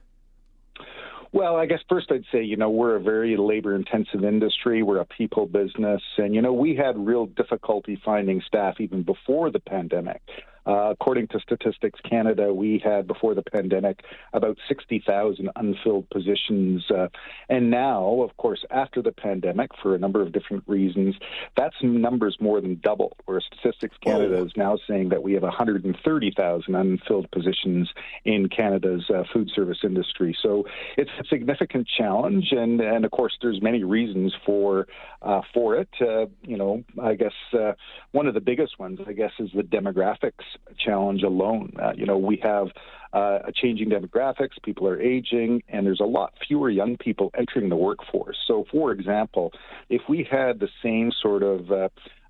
Well, 1.33 1.57
I 1.57 1.65
guess 1.65 1.81
first 1.89 2.13
I'd 2.13 2.25
say, 2.31 2.43
you 2.43 2.57
know, 2.57 2.69
we're 2.69 2.95
a 2.97 3.01
very 3.01 3.37
labor 3.39 3.75
intensive 3.75 4.23
industry. 4.23 4.83
We're 4.83 5.01
a 5.01 5.07
people 5.07 5.47
business. 5.47 6.03
And, 6.19 6.35
you 6.35 6.43
know, 6.43 6.53
we 6.53 6.77
had 6.77 6.97
real 6.99 7.27
difficulty 7.27 8.01
finding 8.05 8.43
staff 8.47 8.81
even 8.81 9.03
before 9.03 9.51
the 9.51 9.61
pandemic. 9.61 10.21
Uh, 10.67 10.91
according 10.91 11.27
to 11.29 11.41
Statistics 11.41 12.01
Canada, 12.09 12.55
we 12.55 12.81
had 12.83 13.07
before 13.07 13.35
the 13.35 13.43
pandemic 13.43 14.05
about 14.33 14.57
60,000 14.69 15.51
unfilled 15.57 16.09
positions. 16.11 16.85
Uh, 16.91 17.09
and 17.49 17.71
now, 17.71 18.21
of 18.23 18.37
course, 18.37 18.65
after 18.71 19.03
the 19.03 19.13
pandemic, 19.13 19.71
for 19.83 19.95
a 19.95 19.99
number 19.99 20.23
of 20.23 20.33
different 20.33 20.63
reasons, 20.67 21.17
that's 21.57 21.75
numbers 21.83 22.37
more 22.41 22.61
than 22.61 22.81
doubled. 22.83 23.17
Where 23.25 23.41
Statistics 23.41 23.97
Canada 24.05 24.39
oh. 24.39 24.45
is 24.45 24.53
now 24.57 24.79
saying 24.89 25.09
that 25.09 25.23
we 25.23 25.33
have 25.35 25.43
130,000 25.43 26.75
unfilled 26.75 27.31
positions 27.31 27.91
in 28.25 28.49
Canada's 28.49 29.05
uh, 29.11 29.25
food 29.33 29.51
service 29.55 29.79
industry. 29.83 30.37
So 30.43 30.65
it's 30.97 31.11
a 31.19 31.25
significant 31.25 31.89
challenge, 31.89 32.53
and 32.53 32.81
and 32.81 33.05
of 33.05 33.11
course, 33.11 33.37
there's 33.43 33.61
many 33.63 33.85
reasons 33.85 34.35
for 34.47 34.87
uh, 35.23 35.43
for 35.53 35.77
it. 35.77 35.89
Uh, 36.01 36.27
you 36.43 36.57
know, 36.57 36.85
I 37.01 37.15
guess 37.15 37.33
uh, 37.53 37.73
one 38.13 38.27
of 38.27 38.35
the 38.35 38.41
biggest 38.41 38.79
ones, 38.79 39.01
I 39.07 39.13
guess, 39.13 39.33
is 39.39 39.51
the 39.55 39.63
demographics 39.63 40.45
challenge 40.79 41.23
alone. 41.23 41.73
Uh, 41.81 41.93
you 41.95 42.07
know, 42.07 42.19
we 42.19 42.41
have 42.43 42.69
uh, 43.13 43.39
changing 43.55 43.91
demographics, 43.91 44.63
people 44.63 44.87
are 44.89 45.01
aging, 45.01 45.63
and 45.69 45.87
there's 45.87 46.01
a 46.01 46.05
lot 46.05 46.33
fewer 46.47 46.71
young 46.71 46.97
people 46.97 47.31
entering 47.37 47.69
the 47.69 47.77
workforce. 47.77 48.39
So, 48.47 48.65
for 48.71 48.91
example, 48.93 49.53
if 49.91 50.03
we 50.09 50.27
had 50.29 50.61
the 50.61 50.69
same 50.83 51.13
sort 51.21 51.43
of 51.43 51.71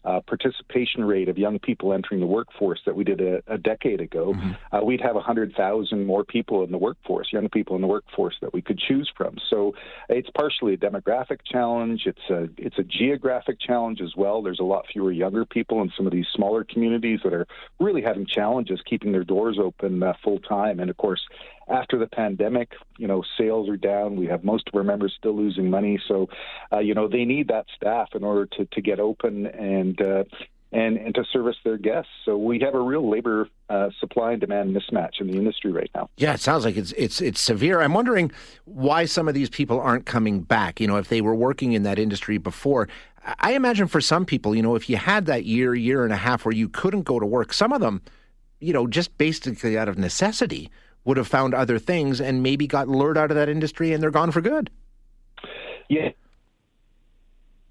uh, 0.04 0.21
participation 0.21 1.04
rate 1.04 1.28
of 1.28 1.38
young 1.38 1.59
people 1.59 1.92
entering 1.92 2.21
the 2.21 2.26
workforce 2.26 2.80
that 2.87 2.94
we 2.94 3.04
did 3.04 3.21
a, 3.21 3.42
a 3.47 3.59
decade 3.59 4.00
ago, 4.00 4.32
mm-hmm. 4.32 4.75
uh, 4.75 4.82
we'd 4.82 5.00
have 5.00 5.14
100,000 5.14 6.06
more 6.06 6.25
people 6.25 6.64
in 6.64 6.73
the 6.73 6.78
workforce, 6.78 7.32
young 7.32 7.49
people 7.49 7.76
in 7.76 7.82
the 7.82 7.88
workforce 7.88 8.35
that 8.40 8.52
we 8.52 8.61
could 8.61 8.78
choose 8.78 9.11
from. 9.16 9.37
So 9.49 9.75
it's 10.09 10.30
partially 10.30 10.75
a 10.75 10.76
demographic 10.76 11.38
challenge. 11.44 12.02
It's 12.06 12.30
a 12.30 12.49
it's 12.59 12.78
a 12.78 12.82
geographic 12.82 13.59
challenge 13.61 14.00
as 14.00 14.14
well. 14.16 14.42
There's 14.42 14.61
a 14.61 14.64
lot 14.64 14.87
fewer 14.92 15.12
younger 15.12 15.44
people 15.44 15.82
in 15.82 15.92
some 15.97 16.06
of 16.06 16.12
these 16.12 16.26
smaller 16.35 16.64
communities 16.64 17.21
that 17.25 17.32
are 17.32 17.47
really 17.78 18.02
having 18.02 18.26
challenges 18.26 18.80
keeping 18.88 19.12
their 19.12 19.25
doors 19.25 19.59
open 19.62 20.02
uh, 20.02 20.14
full 20.23 20.38
time. 20.40 20.80
And 20.80 20.90
of 20.90 20.97
course, 20.97 21.21
after 21.73 21.99
the 21.99 22.07
pandemic, 22.07 22.73
you 22.99 23.09
know, 23.09 23.23
sales 23.38 23.69
are 23.69 23.76
down. 23.76 24.17
We 24.17 24.26
have 24.26 24.45
most 24.45 24.69
of 24.69 24.75
our 24.75 24.85
members 24.85 25.14
still 25.17 25.35
losing 25.35 25.71
money. 25.71 25.99
So, 26.07 26.29
uh, 26.73 26.81
you 26.81 26.95
know, 26.95 27.09
they 27.09 27.25
need 27.25 27.49
that 27.49 27.67
staff 27.75 28.11
in 28.14 28.23
order 28.23 28.47
to, 28.59 28.67
to 28.67 28.81
get 28.83 29.00
open 29.00 29.47
and, 29.47 30.00
uh, 30.00 30.25
and, 30.71 30.99
and 30.99 31.14
to 31.14 31.25
service 31.33 31.57
their 31.64 31.79
guests. 31.79 32.11
So 32.25 32.37
we 32.37 32.61
have 32.61 32.75
a 32.75 32.81
real 32.81 33.09
labor 33.09 33.49
uh, 33.71 33.88
supply 34.00 34.33
and 34.33 34.41
demand 34.41 34.76
mismatch 34.76 35.21
in 35.21 35.29
the 35.29 35.37
industry 35.37 35.73
right 35.73 35.91
now. 35.95 36.11
Yeah, 36.17 36.35
it 36.35 36.41
sounds 36.41 36.64
like 36.64 36.76
it's 36.76 36.93
it's 36.93 37.21
it's 37.21 37.41
severe. 37.41 37.81
I'm 37.81 37.93
wondering 37.93 38.33
why 38.64 39.05
some 39.05 39.29
of 39.29 39.35
these 39.35 39.50
people 39.50 39.81
aren't 39.81 40.07
coming 40.07 40.41
back. 40.41 40.81
You 40.81 40.87
know, 40.87 40.97
if 40.97 41.09
they 41.09 41.21
were 41.21 41.35
working 41.35 41.73
in 41.73 41.83
that 41.85 41.99
industry 41.99 42.38
before. 42.38 42.88
I 43.38 43.52
imagine 43.52 43.87
for 43.87 44.00
some 44.00 44.25
people, 44.25 44.52
you 44.52 44.62
know, 44.62 44.75
if 44.75 44.91
you 44.91 44.97
had 44.97 45.26
that 45.26 45.45
year, 45.45 45.76
year 45.76 46.02
and 46.02 46.12
a 46.12 46.17
half 46.17 46.45
where 46.45 46.52
you 46.52 46.69
couldn't 46.69 47.02
go 47.02 47.21
to 47.21 47.26
work, 47.26 47.52
some 47.52 47.73
of 47.73 47.81
them, 47.81 48.02
you 48.59 48.73
know, 48.73 48.88
just 48.88 49.17
basically 49.17 49.79
out 49.79 49.88
of 49.88 49.97
necessity 49.97 50.73
would 51.04 51.16
have 51.16 51.28
found 51.28 51.54
other 51.54 51.78
things 51.78 52.21
and 52.21 52.42
maybe 52.42 52.66
got 52.66 52.88
lured 52.88 53.18
out 53.18 53.30
of 53.30 53.37
that 53.37 53.49
industry 53.49 53.92
and 53.92 54.02
they're 54.02 54.11
gone 54.11 54.30
for 54.30 54.40
good. 54.40 54.71
Yeah. 55.88 56.11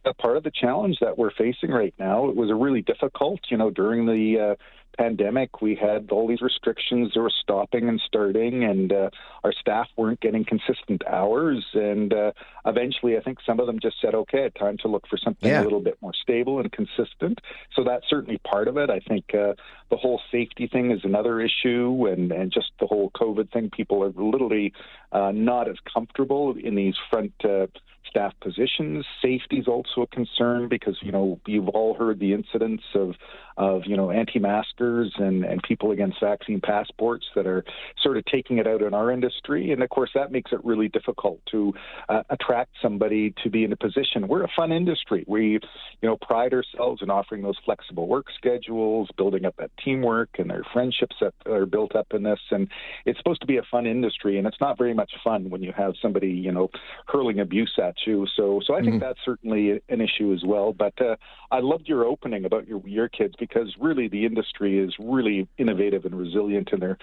A 0.06 0.14
part 0.14 0.38
of 0.38 0.44
the 0.44 0.52
challenge 0.52 0.98
that 1.00 1.18
we're 1.18 1.32
facing 1.32 1.70
right 1.70 1.94
now, 2.00 2.28
it 2.28 2.36
was 2.36 2.50
a 2.50 2.56
really 2.56 2.82
difficult, 2.82 3.40
you 3.50 3.58
know, 3.58 3.70
during 3.70 4.06
the 4.06 4.40
uh, 4.40 4.56
pandemic, 4.98 5.62
we 5.62 5.76
had 5.76 6.10
all 6.12 6.28
these 6.28 6.42
restrictions. 6.42 7.12
There 7.14 7.24
were 7.24 7.32
stopping 7.42 7.90
and 7.90 8.02
starting, 8.06 8.64
and 8.64 8.92
uh, 8.92 9.10
our 9.44 9.54
staff 9.54 9.88
weren't 9.98 10.20
getting 10.20 10.46
consistent 10.46 11.04
hours. 11.08 11.66
And 11.74 12.14
uh, 12.14 12.32
eventually, 12.66 13.18
I 13.18 13.22
think 13.22 13.40
some 13.46 13.60
of 13.60 13.68
them 13.68 13.80
just 13.80 13.98
said, 14.02 14.16
"Okay, 14.16 14.50
time 14.58 14.78
to 14.80 14.88
look 14.88 15.08
for 15.08 15.18
something 15.18 15.50
yeah. 15.50 15.62
a 15.62 15.64
little 15.64 15.82
bit 15.82 15.98
more 16.02 16.14
stable 16.14 16.60
and 16.60 16.72
consistent." 16.72 17.40
So 17.76 17.84
that's 17.84 18.06
certainly 18.10 18.40
part 18.40 18.68
of 18.68 18.78
it. 18.78 18.90
I 18.90 19.00
think 19.00 19.34
uh, 19.34 19.54
the 19.90 19.98
whole 19.98 20.22
safety 20.32 20.68
thing 20.68 20.92
is 20.92 21.02
another 21.04 21.42
issue, 21.42 22.08
and 22.08 22.32
and 22.32 22.52
just 22.52 22.72
the 22.80 22.88
whole 22.88 23.12
COVID 23.12 23.52
thing. 23.52 23.70
People 23.70 24.04
are 24.04 24.14
literally 24.16 24.74
uh, 25.12 25.32
not 25.34 25.70
as 25.70 25.78
comfortable 25.92 26.56
in 26.62 26.76
these 26.76 26.96
front. 27.10 27.34
Uh, 27.44 27.68
staff 28.12 28.34
positions. 28.42 29.06
Safety 29.22 29.58
is 29.58 29.68
also 29.68 30.02
a 30.02 30.08
concern 30.08 30.68
because 30.68 30.98
you 31.02 31.12
know 31.12 31.40
you've 31.48 31.70
all 31.70 31.94
heard 31.94 32.20
the 32.20 32.34
incidents 32.34 32.84
of 32.94 33.16
of 33.62 33.84
you 33.86 33.96
know 33.96 34.10
anti-maskers 34.10 35.14
and 35.18 35.46
and 35.46 35.62
people 35.62 35.92
against 35.92 36.20
vaccine 36.20 36.60
passports 36.60 37.28
that 37.36 37.46
are 37.46 37.64
sort 38.02 38.18
of 38.18 38.26
taking 38.26 38.58
it 38.58 38.66
out 38.66 38.82
in 38.82 38.96
our 38.96 39.12
industry, 39.12 39.72
and 39.72 39.84
of 39.84 39.90
course 39.90 40.10
that 40.16 40.32
makes 40.32 40.52
it 40.52 40.66
really 40.66 40.88
difficult 40.88 41.40
to 41.52 41.72
uh, 42.10 42.24
attract 42.32 42.72
somebody 42.82 43.36
to 43.44 43.52
be 43.52 43.64
in 43.64 43.72
a 43.72 43.76
position. 43.76 44.28
We're 44.28 44.44
a 44.44 44.52
fun 44.56 44.72
industry. 44.72 45.24
We 45.28 45.60
you 46.02 46.10
know 46.10 46.18
pride 46.18 46.54
ourselves 46.56 47.04
in 47.04 47.12
offering 47.12 47.44
those 47.44 47.58
flexible 47.64 48.08
work 48.08 48.26
schedules, 48.36 49.10
building 49.16 49.46
up 49.46 49.56
that 49.58 49.70
teamwork, 49.86 50.30
and 50.40 50.50
their 50.50 50.64
friendships 50.74 51.16
that 51.22 51.36
are 51.46 51.68
built 51.68 51.96
up 51.96 52.08
in 52.16 52.24
this. 52.24 52.40
And 52.50 52.68
it's 53.06 53.20
supposed 53.20 53.42
to 53.42 53.48
be 53.48 53.58
a 53.58 53.64
fun 53.70 53.86
industry, 53.86 54.40
and 54.40 54.48
it's 54.48 54.60
not 54.60 54.76
very 54.76 54.96
much 54.96 55.12
fun 55.24 55.52
when 55.52 55.62
you 55.62 55.72
have 55.78 55.94
somebody 56.02 56.30
you 56.32 56.52
know 56.52 56.72
hurling 57.06 57.40
abuse 57.40 57.78
at 57.78 57.94
you. 58.08 58.26
So 58.36 58.60
so 58.66 58.74
I 58.74 58.80
think 58.80 58.94
mm-hmm. 58.94 59.04
that's 59.04 59.20
certainly 59.24 59.80
an 59.88 60.02
issue 60.02 60.34
as 60.34 60.42
well. 60.44 60.74
But 60.74 61.00
uh, 61.00 61.16
I 61.52 61.60
loved 61.60 61.88
your 61.88 62.06
opening 62.06 62.46
about 62.46 62.68
your 62.68 62.82
your 62.88 63.08
kids 63.08 63.36
because 63.38 63.51
really 63.80 64.08
the 64.08 64.26
industry 64.26 64.80
is 64.80 64.94
really 65.00 65.48
innovative 65.58 66.06
and 66.06 66.18
resilient, 66.18 66.70
and 66.72 66.82
they're 66.82 66.98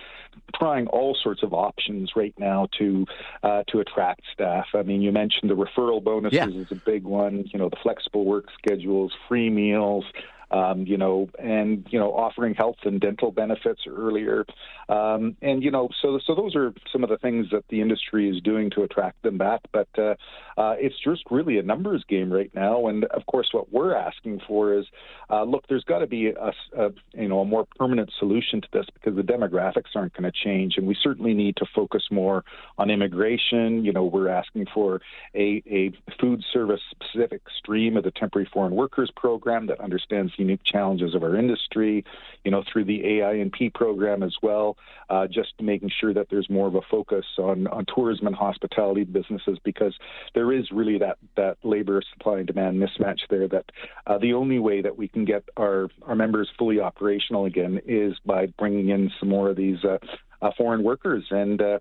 trying 0.55 0.87
all 0.89 1.17
sorts 1.21 1.43
of 1.43 1.53
options 1.53 2.13
right 2.17 2.35
now 2.39 2.69
to 2.79 3.07
uh, 3.43 3.63
to 3.69 3.81
attract 3.81 4.23
staff. 4.33 4.67
I 4.75 4.83
mean, 4.83 5.03
you 5.03 5.13
mentioned 5.13 5.51
the 5.51 5.57
referral 5.57 6.03
bonuses 6.03 6.37
yeah. 6.37 6.47
is 6.47 6.71
a 6.71 6.77
big 6.77 7.05
one. 7.05 7.45
You 7.53 7.59
know, 7.59 7.69
the 7.69 7.77
flexible 7.83 8.25
work 8.25 8.47
schedules, 8.59 9.13
free 9.29 9.51
meals 9.51 10.05
um, 10.51 10.87
you 10.87 10.97
know, 10.97 11.29
and 11.39 11.87
you 11.91 11.99
know, 11.99 12.13
offering 12.13 12.55
health 12.55 12.77
and 12.85 13.01
dental 13.01 13.31
benefits 13.31 13.83
earlier, 13.87 14.47
um, 14.89 15.37
and 15.43 15.63
you 15.63 15.71
know, 15.71 15.89
so 16.01 16.19
so 16.25 16.35
those 16.35 16.57
are 16.57 16.73
some 16.93 17.05
of 17.05 17.11
the 17.11 17.19
things 17.19 17.47
that 17.53 17.65
the 17.69 17.81
industry 17.81 18.29
is 18.29 18.43
doing 18.43 18.71
to 18.71 18.83
attract 18.83 19.23
them 19.23 19.37
back. 19.37 19.61
But 19.73 19.89
uh, 19.99 20.15
uh, 20.57 20.75
it's 20.79 20.99
just 21.03 21.25
really 21.31 21.59
a 21.59 21.63
numbers 21.63 22.05
game 22.09 22.33
right 22.33 22.51
now, 22.55 22.87
and 22.87 23.05
of 23.07 23.27
course, 23.27 23.49
what 23.53 23.73
we're 23.73 23.95
asking 23.95 24.41
for 24.49 24.75
is, 24.75 24.87
uh, 25.31 25.43
look, 25.43 25.67
there's 25.69 25.85
got 25.85 25.99
to 25.99 26.07
be 26.07 26.29
a, 26.29 26.53
a 26.77 26.91
you 27.15 27.29
know 27.29 27.41
a 27.41 27.45
more 27.45 27.67
permanent 27.77 28.11
solution 28.19 28.63
to 28.63 28.69
this 28.73 28.87
because 28.95 29.17
the 29.17 29.23
demographics 29.23 29.95
aren't 29.95 30.15
going 30.15 30.31
to 30.31 30.33
change, 30.33 30.79
and 30.79 30.87
we 30.87 30.97
certainly 31.03 31.35
need 31.35 31.57
to 31.57 31.67
focus 31.75 32.05
more 32.11 32.45
on 32.79 32.91
immigration. 32.91 33.85
You 33.85 33.93
know, 33.93 34.05
we're 34.05 34.29
asking 34.29 34.67
for 34.73 35.03
a 35.35 35.63
a 35.67 35.93
food 36.19 36.43
service 36.53 36.81
specific 36.91 37.43
stream 37.59 37.97
of 37.99 38.05
the 38.05 38.11
temporary 38.11 38.49
foreign 38.53 38.75
workers 38.75 39.11
program 39.15 39.67
that 39.67 39.81
understands 39.81 40.33
unique 40.39 40.63
challenges 40.65 41.15
of 41.15 41.23
our 41.23 41.37
industry, 41.37 42.05
you 42.45 42.51
know, 42.51 42.63
through 42.71 42.85
the 42.85 43.03
AINP 43.03 43.75
program 43.75 44.23
as 44.23 44.37
well, 44.43 44.77
uh, 45.11 45.27
just 45.27 45.55
making 45.61 45.91
sure 46.01 46.15
that 46.15 46.29
there's 46.31 46.49
more 46.49 46.67
of 46.67 46.75
a 46.75 46.83
focus 46.83 47.25
on, 47.39 47.67
on 47.69 47.85
tourism 47.95 48.27
and 48.27 48.37
hospitality 48.37 49.05
businesses 49.05 49.59
because 49.65 49.95
there 50.35 50.53
is 50.53 50.71
really 50.71 50.99
that, 50.99 51.19
that 51.37 51.57
labor 51.63 52.03
supply 52.13 52.39
and 52.39 52.47
demand 52.47 52.81
mismatch 52.81 53.21
there 53.31 53.49
that 53.49 53.67
uh, 54.07 54.19
the 54.19 54.33
only 54.33 54.59
way 54.59 54.81
that 54.81 54.97
we 54.97 55.09
can 55.09 55.25
get 55.25 55.45
our, 55.57 55.89
our 56.07 56.15
members 56.15 56.49
fully 56.59 56.81
operational 56.81 57.45
again 57.45 57.81
is 57.87 58.15
by 58.25 58.47
bringing 58.59 58.89
in 58.89 59.11
some 59.19 59.29
more 59.29 59.51
of 59.51 59.57
these 59.57 59.85
uh, 59.85 59.99
uh, 60.41 60.51
foreign 60.57 60.83
workers. 60.83 61.25
And 61.31 61.61
uh, 61.61 61.79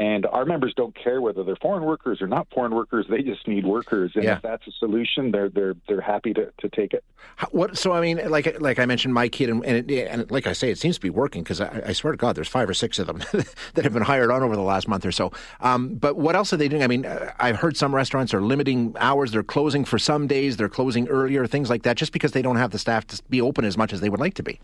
and 0.00 0.24
our 0.24 0.46
members 0.46 0.72
don't 0.74 0.96
care 0.96 1.20
whether 1.20 1.44
they're 1.44 1.58
foreign 1.60 1.84
workers 1.84 2.22
or 2.22 2.26
not 2.26 2.48
foreign 2.54 2.74
workers. 2.74 3.04
They 3.10 3.20
just 3.20 3.46
need 3.46 3.66
workers, 3.66 4.12
and 4.14 4.24
yeah. 4.24 4.36
if 4.36 4.42
that's 4.42 4.66
a 4.66 4.70
solution, 4.72 5.30
they're 5.30 5.50
they're 5.50 5.74
they're 5.86 6.00
happy 6.00 6.32
to, 6.32 6.50
to 6.58 6.68
take 6.70 6.94
it. 6.94 7.04
What? 7.50 7.76
So 7.76 7.92
I 7.92 8.00
mean, 8.00 8.18
like 8.30 8.58
like 8.60 8.78
I 8.78 8.86
mentioned, 8.86 9.12
my 9.12 9.28
kid, 9.28 9.50
and 9.50 9.62
and, 9.62 9.90
it, 9.90 10.08
and 10.08 10.30
like 10.30 10.46
I 10.46 10.54
say, 10.54 10.70
it 10.70 10.78
seems 10.78 10.96
to 10.96 11.02
be 11.02 11.10
working 11.10 11.42
because 11.42 11.60
I, 11.60 11.82
I, 11.88 11.92
swear 11.92 12.12
to 12.12 12.16
God, 12.16 12.34
there's 12.34 12.48
five 12.48 12.66
or 12.66 12.72
six 12.72 12.98
of 12.98 13.08
them 13.08 13.18
that 13.74 13.84
have 13.84 13.92
been 13.92 14.02
hired 14.02 14.30
on 14.30 14.42
over 14.42 14.56
the 14.56 14.62
last 14.62 14.88
month 14.88 15.04
or 15.04 15.12
so. 15.12 15.32
Um, 15.60 15.96
but 15.96 16.16
what 16.16 16.34
else 16.34 16.50
are 16.54 16.56
they 16.56 16.68
doing? 16.68 16.82
I 16.82 16.86
mean, 16.86 17.04
I've 17.38 17.56
heard 17.56 17.76
some 17.76 17.94
restaurants 17.94 18.32
are 18.32 18.40
limiting 18.40 18.96
hours. 18.98 19.32
They're 19.32 19.42
closing 19.42 19.84
for 19.84 19.98
some 19.98 20.26
days. 20.26 20.56
They're 20.56 20.70
closing 20.70 21.08
earlier. 21.08 21.46
Things 21.46 21.68
like 21.68 21.82
that, 21.82 21.98
just 21.98 22.12
because 22.12 22.32
they 22.32 22.42
don't 22.42 22.56
have 22.56 22.70
the 22.70 22.78
staff 22.78 23.06
to 23.08 23.22
be 23.28 23.42
open 23.42 23.66
as 23.66 23.76
much 23.76 23.92
as 23.92 24.00
they 24.00 24.08
would 24.08 24.20
like 24.20 24.34
to 24.34 24.42
be. 24.42 24.60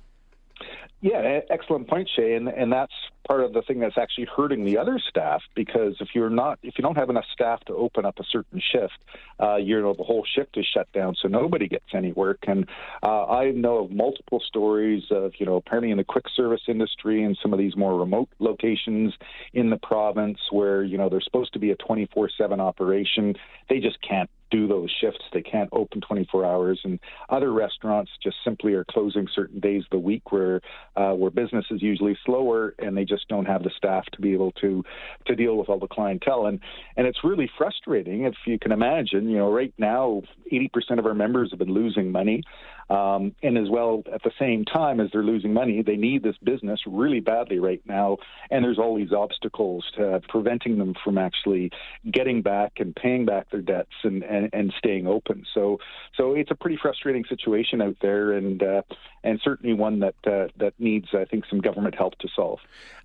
Yeah, 1.03 1.41
excellent 1.51 1.89
point, 1.89 2.09
Shay, 2.17 2.35
and 2.35 2.49
and 2.49 2.73
that's 2.73 2.93
part 3.29 3.43
of 3.43 3.53
the 3.53 3.61
thing 3.61 3.81
that's 3.81 3.99
actually 3.99 4.29
hurting 4.35 4.65
the 4.65 4.79
other 4.79 4.99
staff 4.99 5.43
because 5.55 5.95
if 6.01 6.09
you're 6.15 6.31
not 6.31 6.59
if 6.63 6.79
you 6.79 6.83
don't 6.83 6.97
have 6.97 7.11
enough 7.11 7.27
staff 7.33 7.61
to 7.67 7.75
open 7.75 8.07
up 8.07 8.19
a 8.19 8.25
certain 8.25 8.63
shift, 8.73 8.95
uh, 9.39 9.57
you 9.57 9.79
know 9.81 9.93
the 9.93 10.03
whole 10.03 10.25
shift 10.35 10.57
is 10.57 10.67
shut 10.67 10.91
down, 10.93 11.15
so 11.21 11.29
nobody 11.29 11.69
gets 11.69 11.85
any 11.93 12.13
work. 12.13 12.39
And 12.47 12.67
uh, 13.03 13.27
I 13.27 13.51
know 13.51 13.85
of 13.85 13.91
multiple 13.91 14.41
stories 14.41 15.05
of 15.11 15.33
you 15.39 15.45
know 15.45 15.57
apparently 15.57 15.91
in 15.91 15.99
the 15.99 16.05
quick 16.05 16.25
service 16.35 16.63
industry 16.67 17.23
and 17.23 17.37
some 17.43 17.53
of 17.53 17.59
these 17.59 17.77
more 17.77 17.99
remote 17.99 18.31
locations 18.39 19.13
in 19.53 19.69
the 19.69 19.77
province 19.77 20.39
where 20.51 20.83
you 20.83 20.97
know 20.97 21.11
they're 21.11 21.21
supposed 21.21 21.53
to 21.53 21.59
be 21.59 21.73
a 21.73 21.77
24/7 21.77 22.59
operation, 22.59 23.35
they 23.69 23.81
just 23.81 24.01
can't 24.01 24.31
do 24.57 24.67
those 24.67 24.91
shifts. 25.01 25.25
They 25.33 25.43
can't 25.43 25.69
open 25.73 26.01
24 26.01 26.45
hours, 26.45 26.81
and 26.85 26.99
other 27.29 27.53
restaurants 27.53 28.11
just 28.23 28.37
simply 28.45 28.73
are 28.75 28.85
closing 28.85 29.29
certain 29.35 29.61
days 29.61 29.83
of 29.85 29.91
the 29.91 29.99
week 29.99 30.33
where 30.33 30.61
uh, 30.97 31.13
where 31.13 31.31
business 31.31 31.67
is 31.71 31.83
usually 31.83 32.17
slower, 32.25 32.75
and 32.79 32.97
they 32.97 33.05
just 33.05 33.29
don't 33.29 33.47
have 33.47 33.63
the 33.63 33.71
staff 33.77 34.05
to 34.13 34.21
be 34.21 34.33
able 34.33 34.53
to 34.53 34.85
to 35.27 35.35
deal 35.35 35.57
with 35.57 35.69
all 35.69 35.79
the 35.79 35.87
clientele. 35.87 36.47
And 36.47 36.61
and 36.97 37.07
it's 37.07 37.23
really 37.25 37.51
frustrating 37.59 38.25
if 38.25 38.35
you 38.47 38.59
can 38.59 38.73
imagine. 38.73 39.29
You 39.29 39.39
know, 39.39 39.53
right 39.53 39.75
now, 39.79 40.23
80% 40.53 40.99
of 40.99 41.07
our 41.07 41.15
members 41.15 41.51
have 41.51 41.59
been 41.59 41.75
losing 41.75 42.11
money. 42.11 42.43
Um, 42.89 43.35
and 43.43 43.59
as 43.59 43.69
well, 43.69 44.03
at 44.13 44.23
the 44.23 44.31
same 44.39 44.65
time 44.65 45.01
as 45.01 45.11
they're 45.13 45.23
losing 45.23 45.53
money, 45.53 45.83
they 45.83 45.97
need 45.97 46.23
this 46.23 46.37
business 46.43 46.81
really 46.87 47.21
badly 47.21 47.59
right 47.59 47.83
now. 47.85 48.19
And 48.51 48.65
there's 48.65 48.79
all 48.79 48.97
these 48.97 49.13
obstacles 49.13 49.85
to 49.97 50.21
preventing 50.29 50.79
them 50.79 50.95
from 51.03 51.19
actually 51.19 51.73
getting 52.11 52.43
back 52.43 52.75
and 52.79 52.95
paying 52.95 53.27
back 53.27 53.51
their 53.51 53.61
debts 53.61 53.93
and, 54.05 54.23
and, 54.23 54.51
and 54.53 54.73
staying 54.79 55.07
open. 55.07 55.45
So, 55.53 55.79
so 56.17 56.35
it's 56.35 56.51
a 56.51 56.55
pretty 56.55 56.79
frustrating 56.81 57.25
situation 57.29 57.83
out 57.83 57.97
there, 58.01 58.33
and 58.33 58.63
uh, 58.63 58.83
and 59.25 59.41
certainly 59.43 59.75
one 59.75 60.01
that 60.01 60.15
uh, 60.27 60.49
that 60.59 60.75
needs, 60.79 61.09
I 61.13 61.25
think, 61.25 61.45
some 61.51 61.61
government 61.61 61.97
help 61.97 62.17
to 62.19 62.29
solve. 62.35 62.61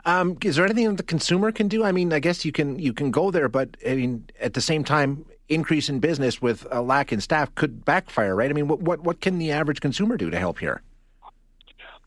Um, 0.06 0.38
is 0.44 0.56
there 0.56 0.66
anything 0.66 0.90
that 0.90 0.98
the 0.98 1.04
consumer 1.04 1.52
can 1.52 1.68
do? 1.68 1.84
I 1.84 1.92
mean, 1.92 2.14
I 2.14 2.20
guess 2.20 2.46
you 2.46 2.52
can 2.52 2.78
you 2.78 2.94
can 2.94 3.12
go 3.12 3.32
there, 3.32 3.50
but 3.50 3.76
I 3.88 3.96
mean, 3.96 4.26
at 4.40 4.54
the 4.54 4.62
same 4.62 4.84
time, 4.84 5.26
increase 5.52 5.90
in 5.90 6.00
business 6.00 6.42
with 6.42 6.66
a 6.72 6.82
lack 6.82 7.12
in 7.12 7.22
staff 7.22 7.54
could 7.56 7.84
backfire, 7.86 8.36
right? 8.36 8.50
I 8.50 8.54
mean, 8.54 8.68
what 8.68 8.82
what, 8.82 9.02
what 9.02 9.22
can 9.22 9.38
the 9.38 9.52
average 9.52 9.82
consumer 9.82 10.18
do 10.18 10.30
to 10.30 10.40
help 10.40 10.60
here? 10.60 10.82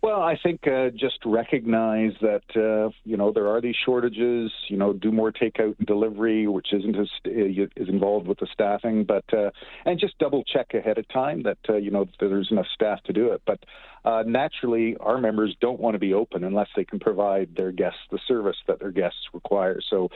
Well, 0.05 0.21
I 0.21 0.37
think 0.37 0.67
uh, 0.67 0.91
just 0.91 1.17
recognize 1.25 2.13
that 2.21 2.43
uh, 2.55 2.91
you 3.05 3.17
know 3.17 3.33
there 3.33 3.49
are 3.49 3.63
these 3.63 3.75
shortages. 3.87 4.53
You 4.69 4.77
know, 4.77 4.93
do 4.93 5.11
more 5.11 5.33
takeout 5.33 5.79
and 5.79 5.87
delivery, 5.87 6.47
which 6.47 6.75
isn't 6.75 6.95
as, 6.95 7.09
uh, 7.27 7.31
is 7.31 7.89
involved 7.89 8.29
with 8.29 8.39
the 8.39 8.47
staffing, 8.53 9.05
but 9.05 9.25
uh, 9.33 9.49
and 9.87 9.99
just 9.99 10.19
double 10.19 10.45
check 10.45 10.75
ahead 10.75 10.99
of 10.99 11.09
time 11.09 11.43
that 11.45 11.57
uh, 11.71 11.77
you 11.77 11.91
know 11.91 12.05
that 12.05 12.29
there's 12.29 12.51
enough 12.51 12.67
staff 12.75 13.03
to 13.05 13.15
do 13.15 13.33
it. 13.33 13.41
But 13.47 13.61
uh, 14.05 14.25
naturally, 14.27 14.95
our 15.01 15.17
members 15.17 15.57
don't 15.63 15.81
want 15.81 15.95
to 15.95 15.99
be 15.99 16.13
open 16.13 16.45
unless 16.45 16.69
they 16.77 16.85
can 16.85 17.01
provide 17.01 17.57
their 17.57 17.73
guests 17.73 18.01
the 18.11 18.19
service 18.29 18.59
that 18.67 18.81
their 18.81 18.93
guests 18.93 19.21
require. 19.33 19.81
So 19.89 20.11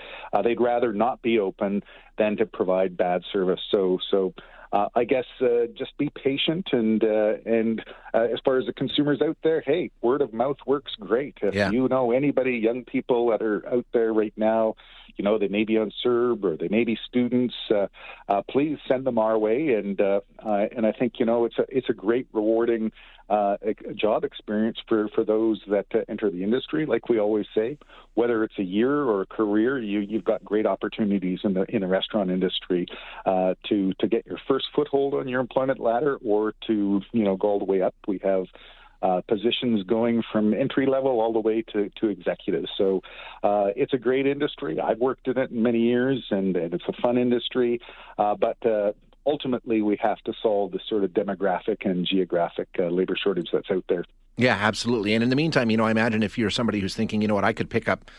they'd 0.45 0.61
rather 0.61 0.93
not 0.93 1.23
be 1.23 1.39
open 1.39 1.83
than 2.19 2.37
to 2.37 2.45
provide 2.45 2.99
bad 2.99 3.23
service. 3.33 3.61
So 3.71 3.97
so. 4.11 4.35
Uh, 4.73 4.89
I 4.95 5.05
guess 5.05 5.25
uh, 5.41 5.67
just 5.77 5.97
be 5.97 6.11
patient 6.11 6.69
and 6.73 7.03
uh, 7.03 7.35
and 7.47 7.83
uh, 8.13 8.27
as 8.33 8.39
far 8.45 8.59
as 8.59 8.67
the 8.67 8.73
consumers 8.73 9.21
out 9.23 9.39
there, 9.43 9.63
hey, 9.63 9.91
word 10.03 10.21
of 10.21 10.35
mouth 10.35 10.59
works 10.67 10.93
great. 11.01 11.39
If 11.41 11.55
yeah. 11.55 11.71
you 11.71 11.89
know 11.89 12.13
anybody, 12.13 12.59
young 12.59 12.85
people 12.85 13.31
that 13.31 13.41
are 13.41 13.67
out 13.67 13.87
there 13.93 14.13
right 14.13 14.35
now, 14.37 14.75
you 15.17 15.25
know 15.25 15.39
they 15.39 15.49
may 15.49 15.65
be 15.65 15.79
on 15.79 15.91
CERB 16.05 16.45
or 16.45 16.57
they 16.57 16.69
may 16.69 16.85
be 16.85 16.99
students, 17.09 17.55
uh, 17.71 17.87
uh, 18.29 18.43
please 18.51 18.79
send 18.87 19.07
them 19.07 19.19
our 19.19 19.39
way. 19.39 19.75
And 19.75 19.99
and 20.01 20.87
I 20.87 20.93
think 20.93 21.15
you 21.19 21.25
know 21.25 21.47
it's 21.47 21.59
a 21.59 21.65
it's 21.69 21.89
a 21.89 21.95
great 21.95 22.29
rewarding 22.33 22.93
uh, 23.29 23.57
job 23.95 24.25
experience 24.25 24.79
for, 24.89 25.09
for 25.15 25.25
those 25.25 25.61
that 25.69 25.87
uh, 25.95 25.99
enter 26.09 26.31
the 26.31 26.43
industry. 26.43 26.87
Like 26.87 27.09
we 27.09 27.19
always 27.19 27.47
say, 27.55 27.79
whether 28.15 28.45
it's 28.45 28.59
a 28.59 28.63
year 28.63 29.03
or 29.03 29.23
a 29.23 29.27
career, 29.27 29.79
you, 29.79 30.01
you've 30.01 30.25
got 30.25 30.45
great 30.45 30.67
opportunities 30.67 31.41
in 31.45 31.55
the 31.55 31.65
in 31.69 31.83
the 31.83 31.87
restaurant 31.87 32.31
industry 32.31 32.87
uh, 33.27 33.55
to 33.69 33.93
to 34.01 34.09
get 34.09 34.27
your 34.27 34.39
first 34.49 34.67
foothold 34.75 35.15
on 35.15 35.29
your 35.29 35.41
employment 35.41 35.81
ladder 35.81 36.17
or 36.25 36.55
to 36.67 37.01
you 37.13 37.25
know 37.25 37.37
go 37.37 37.49
all 37.49 37.59
the 37.59 37.65
way 37.65 37.83
up. 37.83 37.95
We 38.07 38.19
have 38.25 38.47
uh, 39.03 39.21
positions 39.29 39.85
going 39.85 40.23
from 40.33 40.53
entry 40.53 40.87
level 40.87 41.21
all 41.21 41.33
the 41.33 41.41
way 41.41 41.63
to, 41.73 41.91
to 42.01 42.09
executives. 42.09 42.69
So 42.77 43.01
uh, 43.43 43.69
it's 43.77 43.93
a 43.95 43.99
great 43.99 44.27
industry. 44.27 44.81
I've 44.81 44.99
worked 44.99 45.29
in 45.29 45.39
it 45.39 45.53
many 45.53 45.79
years, 45.79 46.25
and, 46.31 46.57
and 46.57 46.75
it's 46.75 46.85
a 46.89 47.01
fun 47.01 47.17
industry. 47.17 47.81
Uh, 48.19 48.35
but 48.35 48.65
uh, 48.67 48.93
ultimately 49.29 49.83
we 49.83 49.97
have 50.01 50.19
to 50.19 50.33
solve 50.43 50.73
the 50.73 50.81
sort 50.89 51.05
of 51.05 51.11
demographic 51.11 51.85
and 51.85 52.07
geographic 52.07 52.69
uh, 52.79 52.85
labor 52.85 53.17
shortage 53.23 53.49
that's 53.53 53.71
out 53.71 53.85
there. 53.89 54.05
Yeah, 54.37 54.55
absolutely. 54.55 55.15
And 55.15 55.23
in 55.23 55.31
the 55.31 55.37
meantime, 55.37 55.69
you 55.69 55.77
know, 55.77 55.85
I 55.85 55.91
imagine 55.91 56.23
if 56.23 56.39
you're 56.39 56.51
somebody 56.51 56.81
who's 56.81 56.95
thinking, 56.95 57.21
you 57.21 57.29
know 57.29 57.35
what, 57.35 57.45
I 57.45 57.53
could 57.53 57.69
pick 57.69 57.89
up 57.89 58.11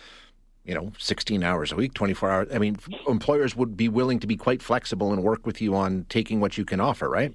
you 0.66 0.76
know, 0.76 0.92
16 1.00 1.42
hours 1.42 1.72
a 1.72 1.76
week, 1.76 1.96
24 1.96 2.30
hours. 2.30 2.48
I 2.54 2.60
mean, 2.60 2.78
employers 3.08 3.56
would 3.56 3.76
be 3.76 3.90
willing 3.90 4.20
to 4.20 4.28
be 4.28 4.38
quite 4.38 4.62
flexible 4.62 5.12
and 5.12 5.24
work 5.24 5.48
with 5.48 5.62
you 5.62 5.74
on 5.74 6.06
taking 6.10 6.40
what 6.42 6.60
you 6.60 6.66
can 6.66 6.80
offer, 6.80 7.10
right? 7.10 7.34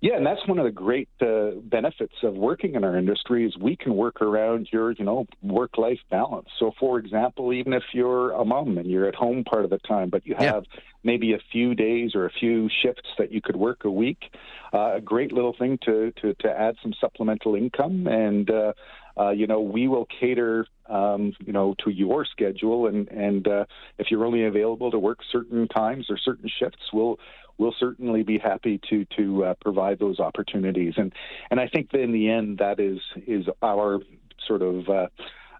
Yeah, 0.00 0.16
and 0.16 0.26
that's 0.26 0.44
one 0.48 0.58
of 0.58 0.64
the 0.64 0.72
great 0.72 1.08
uh, 1.20 1.50
benefits 1.62 2.14
of 2.24 2.34
working 2.34 2.74
in 2.74 2.82
our 2.82 2.96
industry 2.98 3.46
is 3.46 3.56
we 3.56 3.76
can 3.76 3.94
work 3.94 4.20
around 4.20 4.68
your, 4.72 4.90
you 4.90 5.04
know, 5.04 5.26
work-life 5.40 6.00
balance. 6.10 6.48
So, 6.58 6.72
for 6.80 6.98
example, 6.98 7.52
even 7.52 7.72
if 7.72 7.84
you're 7.92 8.32
a 8.32 8.44
mom 8.44 8.76
and 8.78 8.90
you're 8.90 9.06
at 9.06 9.14
home 9.14 9.44
part 9.44 9.62
of 9.62 9.70
the 9.70 9.78
time, 9.78 10.10
but 10.10 10.26
you 10.26 10.34
have 10.36 10.64
yeah. 10.68 10.80
Maybe 11.04 11.32
a 11.32 11.38
few 11.50 11.74
days 11.74 12.14
or 12.14 12.26
a 12.26 12.30
few 12.30 12.68
shifts 12.82 13.08
that 13.18 13.32
you 13.32 13.40
could 13.40 13.56
work 13.56 13.84
a 13.84 13.90
week, 13.90 14.32
uh, 14.72 14.94
a 14.96 15.00
great 15.00 15.32
little 15.32 15.54
thing 15.58 15.78
to, 15.84 16.12
to, 16.20 16.34
to 16.34 16.48
add 16.48 16.76
some 16.82 16.92
supplemental 17.00 17.54
income. 17.54 18.06
And, 18.06 18.50
uh, 18.50 18.72
uh, 19.18 19.30
you 19.30 19.46
know, 19.46 19.60
we 19.60 19.88
will 19.88 20.06
cater, 20.20 20.66
um, 20.88 21.34
you 21.44 21.52
know, 21.52 21.74
to 21.84 21.90
your 21.90 22.24
schedule. 22.24 22.86
And, 22.86 23.08
and 23.08 23.46
uh, 23.46 23.64
if 23.98 24.10
you're 24.10 24.24
only 24.24 24.44
available 24.44 24.90
to 24.90 24.98
work 24.98 25.18
certain 25.30 25.68
times 25.68 26.06
or 26.08 26.16
certain 26.18 26.48
shifts, 26.58 26.92
we'll 26.92 27.18
we'll 27.58 27.74
certainly 27.78 28.22
be 28.22 28.38
happy 28.38 28.80
to 28.90 29.04
to 29.16 29.44
uh, 29.44 29.54
provide 29.60 29.98
those 29.98 30.18
opportunities. 30.18 30.94
And 30.96 31.12
and 31.50 31.60
I 31.60 31.68
think 31.68 31.90
that 31.90 32.00
in 32.00 32.12
the 32.12 32.30
end, 32.30 32.58
that 32.58 32.80
is 32.80 32.98
is 33.26 33.46
our 33.62 34.00
sort 34.46 34.62
of 34.62 34.88
uh, 34.88 35.06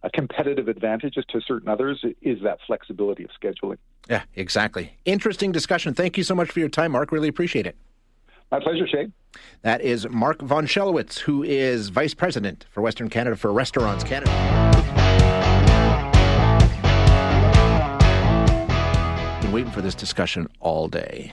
a 0.03 0.11
competitive 0.11 0.69
advantage 0.69 1.15
to 1.15 1.41
certain 1.41 1.69
others 1.69 2.05
is 2.23 2.43
that 2.43 2.59
flexibility 2.67 3.25
of 3.25 3.31
scheduling. 3.41 3.79
Yeah, 4.09 4.23
exactly. 4.35 4.97
Interesting 5.05 5.53
discussion. 5.53 5.95
Thank 5.95 6.19
you 6.19 6.25
so 6.25 6.35
much 6.35 6.51
for 6.51 6.61
your 6.61 6.69
time, 6.69 6.93
Mark. 6.93 7.13
Really 7.13 7.29
appreciate 7.29 7.67
it. 7.67 7.77
My 8.51 8.61
pleasure, 8.61 8.87
Shane. 8.87 9.13
That 9.63 9.81
is 9.81 10.09
Mark 10.09 10.43
von 10.43 10.67
Schellwitz, 10.67 11.21
who 11.21 11.43
is 11.43 11.89
Vice 11.89 12.15
President 12.15 12.67
for 12.71 12.83
Western 12.83 13.09
Canada 13.09 13.37
for 13.37 13.53
Restaurants 13.53 14.05
Canada. 14.05 14.31
Been 19.41 19.53
waiting 19.53 19.71
for 19.71 19.81
this 19.81 19.95
discussion 19.95 20.49
all 20.61 20.89
day. 20.89 21.33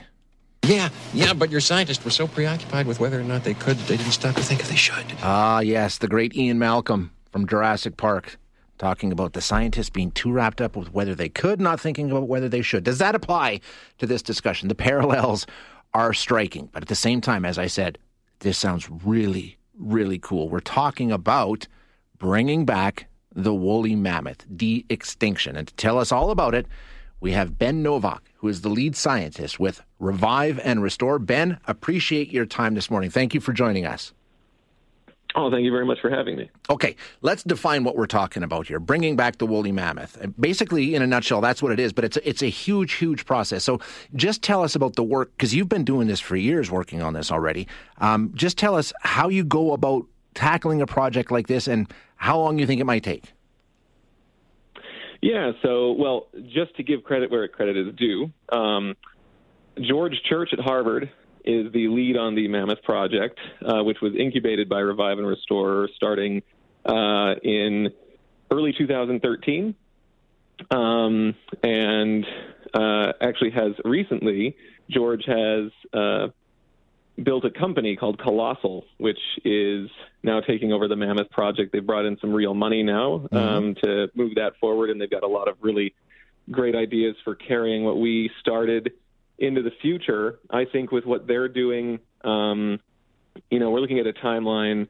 Yeah, 0.64 0.88
yeah, 1.12 1.32
but 1.32 1.50
your 1.50 1.60
scientists 1.60 2.04
were 2.04 2.10
so 2.10 2.26
preoccupied 2.26 2.86
with 2.86 3.00
whether 3.00 3.20
or 3.20 3.24
not 3.24 3.44
they 3.44 3.54
could, 3.54 3.76
that 3.76 3.88
they 3.88 3.96
didn't 3.96 4.12
stop 4.12 4.36
to 4.36 4.42
think 4.42 4.60
if 4.60 4.68
they 4.68 4.76
should. 4.76 5.04
Ah, 5.22 5.60
yes, 5.60 5.98
the 5.98 6.08
great 6.08 6.36
Ian 6.36 6.58
Malcolm 6.58 7.10
from 7.32 7.46
Jurassic 7.46 7.96
Park 7.96 8.38
talking 8.80 9.12
about 9.12 9.34
the 9.34 9.40
scientists 9.40 9.90
being 9.90 10.10
too 10.10 10.32
wrapped 10.32 10.60
up 10.60 10.74
with 10.74 10.92
whether 10.92 11.14
they 11.14 11.28
could, 11.28 11.60
not 11.60 11.78
thinking 11.78 12.10
about 12.10 12.28
whether 12.28 12.48
they 12.48 12.62
should. 12.62 12.82
Does 12.82 12.98
that 12.98 13.14
apply 13.14 13.60
to 13.98 14.06
this 14.06 14.22
discussion? 14.22 14.68
The 14.68 14.74
parallels 14.74 15.46
are 15.92 16.14
striking, 16.14 16.70
but 16.72 16.82
at 16.82 16.88
the 16.88 16.94
same 16.94 17.20
time, 17.20 17.44
as 17.44 17.58
I 17.58 17.66
said, 17.66 17.98
this 18.40 18.56
sounds 18.56 18.88
really, 19.04 19.58
really 19.78 20.18
cool. 20.18 20.48
We're 20.48 20.60
talking 20.60 21.12
about 21.12 21.68
bringing 22.18 22.64
back 22.64 23.06
the 23.32 23.54
woolly 23.54 23.94
mammoth, 23.94 24.44
de 24.56 24.84
extinction. 24.88 25.56
And 25.56 25.68
to 25.68 25.74
tell 25.74 25.98
us 25.98 26.10
all 26.10 26.30
about 26.30 26.54
it, 26.54 26.66
we 27.20 27.32
have 27.32 27.58
Ben 27.58 27.82
Novak, 27.82 28.32
who 28.36 28.48
is 28.48 28.62
the 28.62 28.70
lead 28.70 28.96
scientist 28.96 29.60
with 29.60 29.82
Revive 29.98 30.58
and 30.64 30.82
Restore. 30.82 31.18
Ben, 31.18 31.60
appreciate 31.66 32.32
your 32.32 32.46
time 32.46 32.74
this 32.74 32.90
morning. 32.90 33.10
Thank 33.10 33.34
you 33.34 33.40
for 33.40 33.52
joining 33.52 33.84
us. 33.84 34.14
Oh, 35.34 35.50
thank 35.50 35.64
you 35.64 35.70
very 35.70 35.86
much 35.86 36.00
for 36.00 36.10
having 36.10 36.36
me. 36.36 36.50
Okay, 36.68 36.96
let's 37.22 37.42
define 37.42 37.84
what 37.84 37.96
we're 37.96 38.06
talking 38.06 38.42
about 38.42 38.66
here. 38.66 38.80
Bringing 38.80 39.16
back 39.16 39.38
the 39.38 39.46
woolly 39.46 39.70
mammoth. 39.70 40.18
Basically, 40.38 40.94
in 40.94 41.02
a 41.02 41.06
nutshell, 41.06 41.40
that's 41.40 41.62
what 41.62 41.72
it 41.72 41.78
is. 41.78 41.92
But 41.92 42.04
it's 42.04 42.16
it's 42.18 42.42
a 42.42 42.48
huge, 42.48 42.94
huge 42.94 43.26
process. 43.26 43.62
So, 43.62 43.80
just 44.14 44.42
tell 44.42 44.62
us 44.62 44.74
about 44.74 44.96
the 44.96 45.04
work 45.04 45.30
because 45.36 45.54
you've 45.54 45.68
been 45.68 45.84
doing 45.84 46.08
this 46.08 46.20
for 46.20 46.36
years, 46.36 46.70
working 46.70 47.00
on 47.02 47.12
this 47.12 47.30
already. 47.30 47.68
Um, 47.98 48.32
just 48.34 48.58
tell 48.58 48.74
us 48.74 48.92
how 49.02 49.28
you 49.28 49.44
go 49.44 49.72
about 49.72 50.06
tackling 50.34 50.82
a 50.82 50.86
project 50.86 51.30
like 51.30 51.46
this 51.46 51.68
and 51.68 51.92
how 52.16 52.38
long 52.38 52.58
you 52.58 52.66
think 52.66 52.80
it 52.80 52.84
might 52.84 53.02
take. 53.02 53.32
Yeah, 55.22 55.52
so, 55.62 55.92
well, 55.92 56.28
just 56.48 56.74
to 56.76 56.82
give 56.82 57.04
credit 57.04 57.30
where 57.30 57.46
credit 57.46 57.76
is 57.76 57.94
due, 57.94 58.32
um, 58.50 58.96
George 59.80 60.14
Church 60.28 60.50
at 60.52 60.58
Harvard 60.58 61.10
is 61.44 61.72
the 61.72 61.88
lead 61.88 62.16
on 62.16 62.34
the 62.34 62.48
Mammoth 62.48 62.82
Project, 62.82 63.38
uh, 63.64 63.82
which 63.82 64.00
was 64.00 64.14
incubated 64.14 64.68
by 64.68 64.80
Revive 64.80 65.18
and 65.18 65.26
Restore 65.26 65.88
starting 65.96 66.42
uh, 66.84 67.34
in 67.42 67.90
early 68.50 68.72
2013. 68.72 69.74
Um, 70.70 71.34
and 71.62 72.26
uh, 72.74 73.12
actually 73.20 73.50
has 73.50 73.72
recently, 73.84 74.56
George 74.90 75.24
has 75.26 75.70
uh, 75.92 76.28
built 77.22 77.44
a 77.44 77.50
company 77.50 77.96
called 77.96 78.18
Colossal, 78.18 78.84
which 78.98 79.18
is 79.44 79.88
now 80.22 80.40
taking 80.40 80.72
over 80.72 80.88
the 80.88 80.96
Mammoth 80.96 81.30
Project. 81.30 81.72
They've 81.72 81.86
brought 81.86 82.04
in 82.04 82.18
some 82.20 82.32
real 82.32 82.54
money 82.54 82.82
now 82.82 83.26
mm-hmm. 83.32 83.36
um, 83.36 83.74
to 83.82 84.08
move 84.14 84.34
that 84.36 84.56
forward, 84.60 84.90
and 84.90 85.00
they've 85.00 85.10
got 85.10 85.22
a 85.22 85.28
lot 85.28 85.48
of 85.48 85.56
really 85.60 85.94
great 86.50 86.74
ideas 86.74 87.16
for 87.24 87.34
carrying 87.34 87.84
what 87.84 87.98
we 87.98 88.30
started 88.40 88.92
into 89.40 89.62
the 89.62 89.72
future. 89.82 90.38
I 90.50 90.66
think 90.66 90.92
with 90.92 91.04
what 91.04 91.26
they're 91.26 91.48
doing, 91.48 91.98
um, 92.22 92.78
you 93.50 93.58
know, 93.58 93.70
we're 93.70 93.80
looking 93.80 93.98
at 93.98 94.06
a 94.06 94.12
timeline 94.12 94.88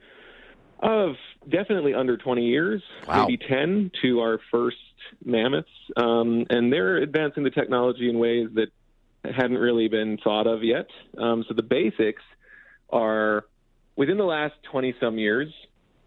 of 0.80 1.14
definitely 1.48 1.94
under 1.94 2.16
20 2.16 2.44
years, 2.44 2.82
wow. 3.06 3.26
maybe 3.26 3.38
10 3.38 3.92
to 4.02 4.20
our 4.20 4.40
first 4.50 4.76
mammoths, 5.24 5.68
um, 5.96 6.46
and 6.50 6.72
they're 6.72 6.96
advancing 6.96 7.44
the 7.44 7.50
technology 7.50 8.08
in 8.08 8.18
ways 8.18 8.48
that 8.54 8.68
hadn't 9.24 9.58
really 9.58 9.88
been 9.88 10.18
thought 10.18 10.46
of 10.46 10.64
yet. 10.64 10.86
Um, 11.18 11.44
so 11.46 11.54
the 11.54 11.62
basics 11.62 12.22
are 12.90 13.44
within 13.96 14.16
the 14.16 14.24
last 14.24 14.54
20 14.70 14.94
some 14.98 15.18
years, 15.18 15.52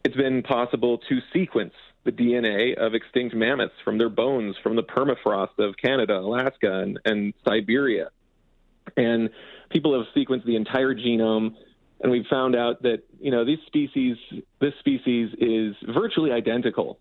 it's 0.04 0.16
been 0.16 0.42
possible 0.44 0.98
to 1.10 1.20
sequence 1.32 1.74
the 2.04 2.12
DNA 2.12 2.76
of 2.76 2.94
extinct 2.94 3.36
mammoths 3.36 3.76
from 3.86 3.98
their 3.98 4.10
bones 4.10 4.56
from 4.62 4.76
the 4.76 4.84
permafrost 4.84 5.58
of 5.60 5.78
Canada, 5.78 6.18
Alaska, 6.18 6.80
and, 6.80 7.00
and 7.06 7.34
Siberia. 7.46 8.10
And 8.98 9.30
people 9.70 9.98
have 9.98 10.08
sequenced 10.16 10.46
the 10.46 10.56
entire 10.56 10.94
genome, 10.94 11.56
and 12.02 12.12
we've 12.12 12.28
found 12.30 12.56
out 12.56 12.84
that 12.84 13.04
you 13.20 13.32
know 13.32 13.46
these 13.46 13.60
species, 13.68 14.18
this 14.60 14.74
species 14.80 15.34
is 15.40 15.76
virtually 15.88 16.32
identical 16.32 17.00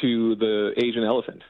to 0.00 0.36
the 0.36 0.72
Asian 0.76 1.04
elephant. 1.04 1.42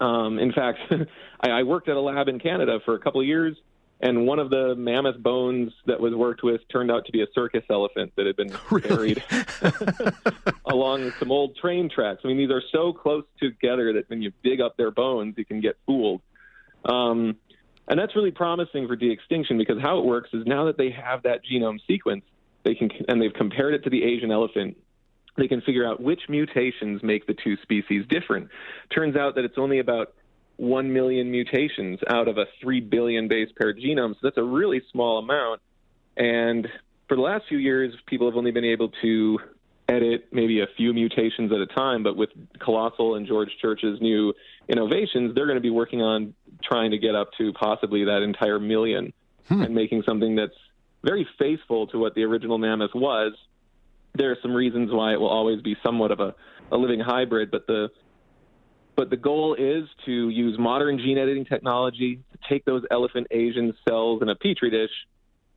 Um, 0.00 0.38
in 0.38 0.52
fact, 0.52 0.78
I, 1.40 1.50
I 1.50 1.62
worked 1.64 1.88
at 1.88 1.96
a 1.96 2.00
lab 2.00 2.28
in 2.28 2.38
Canada 2.38 2.78
for 2.84 2.94
a 2.94 2.98
couple 2.98 3.20
of 3.20 3.26
years, 3.26 3.56
and 4.00 4.26
one 4.26 4.38
of 4.38 4.50
the 4.50 4.74
mammoth 4.74 5.22
bones 5.22 5.72
that 5.86 6.00
was 6.00 6.14
worked 6.14 6.42
with 6.42 6.60
turned 6.70 6.90
out 6.90 7.06
to 7.06 7.12
be 7.12 7.22
a 7.22 7.26
circus 7.34 7.62
elephant 7.70 8.12
that 8.16 8.26
had 8.26 8.36
been 8.36 8.54
really? 8.70 8.88
buried 8.88 9.24
along 10.66 11.12
some 11.18 11.30
old 11.30 11.56
train 11.56 11.88
tracks. 11.88 12.20
I 12.24 12.28
mean, 12.28 12.36
these 12.36 12.50
are 12.50 12.62
so 12.72 12.92
close 12.92 13.24
together 13.40 13.92
that 13.94 14.08
when 14.08 14.20
you 14.20 14.32
dig 14.42 14.60
up 14.60 14.76
their 14.76 14.90
bones, 14.90 15.34
you 15.36 15.44
can 15.44 15.60
get 15.60 15.76
fooled. 15.86 16.20
Um, 16.84 17.36
and 17.92 18.00
that's 18.00 18.16
really 18.16 18.30
promising 18.30 18.88
for 18.88 18.96
de-extinction 18.96 19.58
because 19.58 19.78
how 19.78 19.98
it 19.98 20.06
works 20.06 20.30
is 20.32 20.46
now 20.46 20.64
that 20.64 20.78
they 20.78 20.90
have 20.90 21.24
that 21.24 21.42
genome 21.44 21.78
sequence, 21.86 22.24
they 22.64 22.74
can 22.74 22.88
and 23.06 23.20
they've 23.20 23.34
compared 23.34 23.74
it 23.74 23.84
to 23.84 23.90
the 23.90 24.02
Asian 24.02 24.32
elephant 24.32 24.78
they 25.36 25.48
can 25.48 25.60
figure 25.62 25.86
out 25.86 26.00
which 26.02 26.20
mutations 26.28 27.02
make 27.02 27.26
the 27.26 27.34
two 27.34 27.56
species 27.62 28.04
different. 28.08 28.48
Turns 28.94 29.16
out 29.16 29.34
that 29.36 29.44
it's 29.44 29.58
only 29.58 29.78
about 29.78 30.14
1 30.56 30.92
million 30.92 31.30
mutations 31.30 31.98
out 32.08 32.28
of 32.28 32.38
a 32.38 32.46
3 32.60 32.80
billion 32.80 33.28
base 33.28 33.48
pair 33.58 33.74
genome, 33.74 34.12
so 34.12 34.18
that's 34.22 34.36
a 34.36 34.42
really 34.42 34.82
small 34.90 35.18
amount. 35.18 35.60
And 36.16 36.68
for 37.08 37.16
the 37.16 37.22
last 37.22 37.44
few 37.48 37.58
years, 37.58 37.94
people 38.06 38.28
have 38.28 38.36
only 38.36 38.50
been 38.50 38.64
able 38.64 38.90
to 39.02 39.38
edit 39.88 40.28
maybe 40.32 40.60
a 40.60 40.66
few 40.76 40.92
mutations 40.92 41.50
at 41.52 41.58
a 41.58 41.66
time, 41.66 42.02
but 42.02 42.16
with 42.16 42.30
Colossal 42.58 43.14
and 43.14 43.26
George 43.26 43.50
Church's 43.60 44.00
new 44.00 44.34
innovations, 44.68 45.34
they're 45.34 45.46
going 45.46 45.56
to 45.56 45.62
be 45.62 45.70
working 45.70 46.02
on 46.02 46.34
trying 46.62 46.90
to 46.90 46.98
get 46.98 47.14
up 47.14 47.30
to 47.38 47.52
possibly 47.52 48.04
that 48.04 48.22
entire 48.22 48.58
million 48.58 49.12
hmm. 49.48 49.62
and 49.62 49.74
making 49.74 50.02
something 50.06 50.36
that's 50.36 50.56
very 51.04 51.26
faithful 51.38 51.86
to 51.88 51.98
what 51.98 52.14
the 52.14 52.22
original 52.22 52.58
mammoth 52.58 52.94
was, 52.94 53.32
there 54.14 54.30
are 54.30 54.36
some 54.42 54.52
reasons 54.52 54.90
why 54.92 55.12
it 55.12 55.20
will 55.20 55.30
always 55.30 55.60
be 55.62 55.76
somewhat 55.84 56.10
of 56.10 56.20
a, 56.20 56.34
a 56.70 56.76
living 56.76 57.00
hybrid, 57.00 57.50
but 57.50 57.66
the 57.66 57.88
but 58.94 59.08
the 59.08 59.16
goal 59.16 59.54
is 59.54 59.88
to 60.04 60.28
use 60.28 60.58
modern 60.58 60.98
gene 60.98 61.16
editing 61.16 61.46
technology 61.46 62.20
to 62.32 62.38
take 62.48 62.64
those 62.66 62.82
elephant 62.90 63.26
Asian 63.30 63.72
cells 63.88 64.20
in 64.20 64.28
a 64.28 64.34
petri 64.34 64.70
dish, 64.70 64.90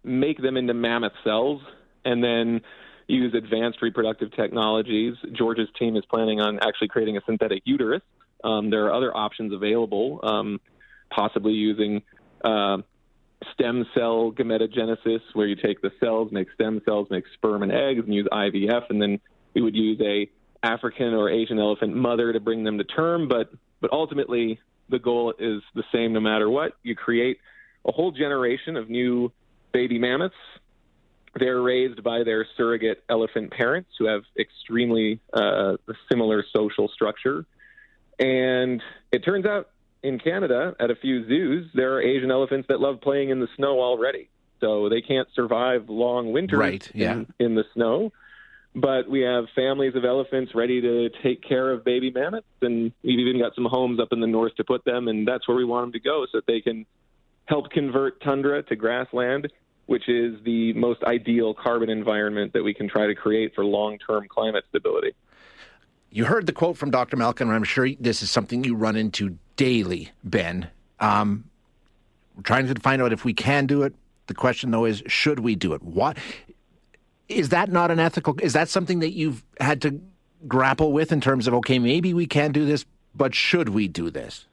make 0.06 0.41
them 0.41 0.56
into 0.56 0.74
mammoth 0.74 1.12
cells, 1.22 1.62
and 2.06 2.24
then 2.24 2.62
use 3.08 3.34
advanced 3.34 3.82
reproductive 3.82 4.32
technologies. 4.36 5.15
George's 5.34 5.68
team 5.78 5.98
is 5.98 6.04
planning 6.06 6.39
on 6.39 6.60
actually 6.62 6.88
creating 6.88 7.18
a 7.18 7.22
synthetic 7.26 7.62
uterus. 7.65 8.02
Um, 8.44 8.70
there 8.70 8.86
are 8.86 8.94
other 8.94 9.15
options 9.15 9.54
available, 9.54 10.20
um, 10.24 10.62
possibly 11.10 11.54
using 11.54 12.02
uh, 12.44 12.78
stem 13.54 13.86
cell 13.94 14.32
gametogenesis, 14.32 15.22
where 15.34 15.48
you 15.48 15.56
take 15.56 15.82
the 15.82 15.91
cells, 16.00 16.32
make 16.32 16.48
stem 16.54 16.82
cells, 16.86 17.08
make 17.10 17.26
sperm 17.34 17.63
and 17.63 17.72
eggs, 17.72 18.02
and 18.06 18.13
use 18.13 18.28
IVF, 18.32 18.89
and 18.89 19.02
then 19.02 19.20
we 19.54 19.62
would 19.62 19.76
use 19.76 20.00
a 20.02 20.30
African 20.63 21.13
or 21.13 21.30
Asian 21.30 21.60
elephant 21.60 21.96
mother 21.96 22.34
to 22.34 22.39
bring 22.39 22.63
them 22.63 22.78
to 22.78 22.84
term. 22.84 23.28
But 23.28 23.52
but 23.82 23.91
ultimately, 23.91 24.60
the 24.89 25.00
goal 25.00 25.34
is 25.38 25.62
the 25.74 25.84
same 25.94 26.13
no 26.13 26.20
matter 26.20 26.50
what. 26.50 26.74
You 26.84 26.96
create 26.96 27.39
a 27.86 27.91
whole 27.91 28.12
generation 28.12 28.78
of 28.78 28.89
new 28.89 29.32
baby 29.72 30.00
mammoths, 30.00 30.36
they're 31.38 31.62
raised 31.62 32.02
by 32.02 32.24
their 32.24 32.48
surrogate 32.56 33.04
elephant 33.10 33.52
parents 33.52 33.89
who 34.00 34.06
have 34.06 34.24
extremely 34.39 35.20
uh, 35.34 35.74
similar 36.10 36.46
social 36.56 36.88
structure. 36.88 37.46
And 38.20 38.82
it 39.12 39.20
turns 39.20 39.46
out 39.46 39.70
in 40.06 40.20
Canada, 40.20 40.76
at 40.80 40.91
a 40.91 40.96
few 40.96 41.28
zoos, 41.28 41.70
there 41.74 41.96
are 41.96 42.02
Asian 42.02 42.32
elephants 42.32 42.68
that 42.70 42.80
love 42.80 43.02
playing 43.02 43.30
in 43.30 43.39
the 43.39 43.48
snow 43.56 43.82
already. 43.82 44.30
So 44.62 44.88
they 44.89 45.02
can't 45.02 45.28
survive 45.36 45.89
long 45.89 46.32
winters 46.32 46.60
right, 46.60 46.89
yeah. 46.94 47.13
in, 47.13 47.34
in 47.39 47.56
the 47.56 47.65
snow. 47.74 48.12
But 48.76 49.10
we 49.10 49.22
have 49.22 49.46
families 49.56 49.96
of 49.96 50.04
elephants 50.04 50.54
ready 50.54 50.82
to 50.82 51.10
take 51.24 51.41
care 51.41 51.72
of 51.72 51.86
baby 51.86 52.12
mammoths, 52.12 52.46
and 52.62 52.91
we've 53.04 53.20
even 53.20 53.39
got 53.39 53.56
some 53.56 53.65
homes 53.65 54.00
up 54.00 54.10
in 54.12 54.20
the 54.20 54.28
north 54.28 54.54
to 54.56 54.63
put 54.63 54.84
them, 54.84 55.08
and 55.08 55.28
that's 55.28 55.48
where 55.48 55.56
we 55.56 55.63
want 55.63 55.86
them 55.86 55.91
to 55.94 56.00
go 56.00 56.26
so 56.32 56.39
that 56.39 56.46
they 56.46 56.60
can 56.60 56.86
help 57.46 57.70
convert 57.72 58.22
tundra 58.22 58.63
to 58.63 58.76
grassland, 58.76 59.52
which 59.86 60.10
is 60.10 60.36
the 60.44 60.74
most 60.74 61.04
ideal 61.04 61.54
carbon 61.54 61.89
environment 61.89 62.52
that 62.54 62.63
we 62.63 62.74
can 62.74 62.89
try 62.89 63.08
to 63.08 63.15
create 63.15 63.56
for 63.56 63.63
long 63.63 63.98
term 64.00 64.28
climate 64.28 64.65
stability. 64.70 65.13
You 66.10 66.26
heard 66.26 66.46
the 66.46 66.54
quote 66.54 66.78
from 66.78 66.91
Dr. 66.91 67.18
Malcolm, 67.18 67.50
and 67.50 67.56
I'm 67.56 67.63
sure 67.63 67.89
this 68.00 68.22
is 68.22 68.32
something 68.32 68.63
you 68.63 68.76
run 68.76 68.96
into 68.96 69.38
daily, 69.56 70.12
Ben. 70.24 70.70
Um, 71.00 71.46
we're 72.36 72.44
trying 72.44 72.68
to 72.68 72.80
find 72.80 73.02
out 73.02 73.13
if 73.13 73.26
we 73.26 73.34
can 73.34 73.65
do 73.65 73.84
it. 73.84 73.94
The 74.28 74.34
question, 74.34 74.72
though, 74.72 74.86
is 74.86 75.04
should 75.08 75.39
we 75.39 75.56
do 75.56 75.74
it? 75.74 75.82
What 75.84 76.18
is 77.30 77.50
that 77.50 77.72
not 77.72 77.91
an 77.91 78.00
ethical? 78.00 78.36
Is 78.41 78.54
that 78.54 78.70
something 78.70 79.00
that 79.00 79.12
you've 79.12 79.44
had 79.60 79.82
to 79.84 80.00
grapple 80.48 80.91
with 80.91 81.12
in 81.12 81.22
terms 81.22 81.48
of 81.48 81.54
okay, 81.56 81.80
maybe 81.80 82.13
we 82.13 82.26
can 82.26 82.52
do 82.52 82.65
this, 82.65 82.86
but 83.13 83.34
should 83.34 83.70
we 83.70 83.88
do 83.88 84.10
this? 84.10 84.46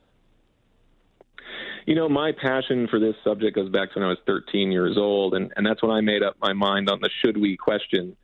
You 1.86 1.96
know, 1.96 2.08
my 2.08 2.32
passion 2.32 2.86
for 2.88 3.00
this 3.00 3.16
subject 3.24 3.56
goes 3.56 3.68
back 3.68 3.92
to 3.92 3.98
when 3.98 4.06
I 4.06 4.08
was 4.08 4.18
13 4.26 4.70
years 4.70 4.96
old, 4.96 5.34
and, 5.34 5.52
and 5.56 5.66
that's 5.66 5.82
when 5.82 5.90
I 5.90 6.00
made 6.00 6.22
up 6.22 6.36
my 6.40 6.52
mind 6.52 6.88
on 6.88 7.00
the 7.00 7.10
should 7.20 7.36
we 7.36 7.56
question. 7.56 8.16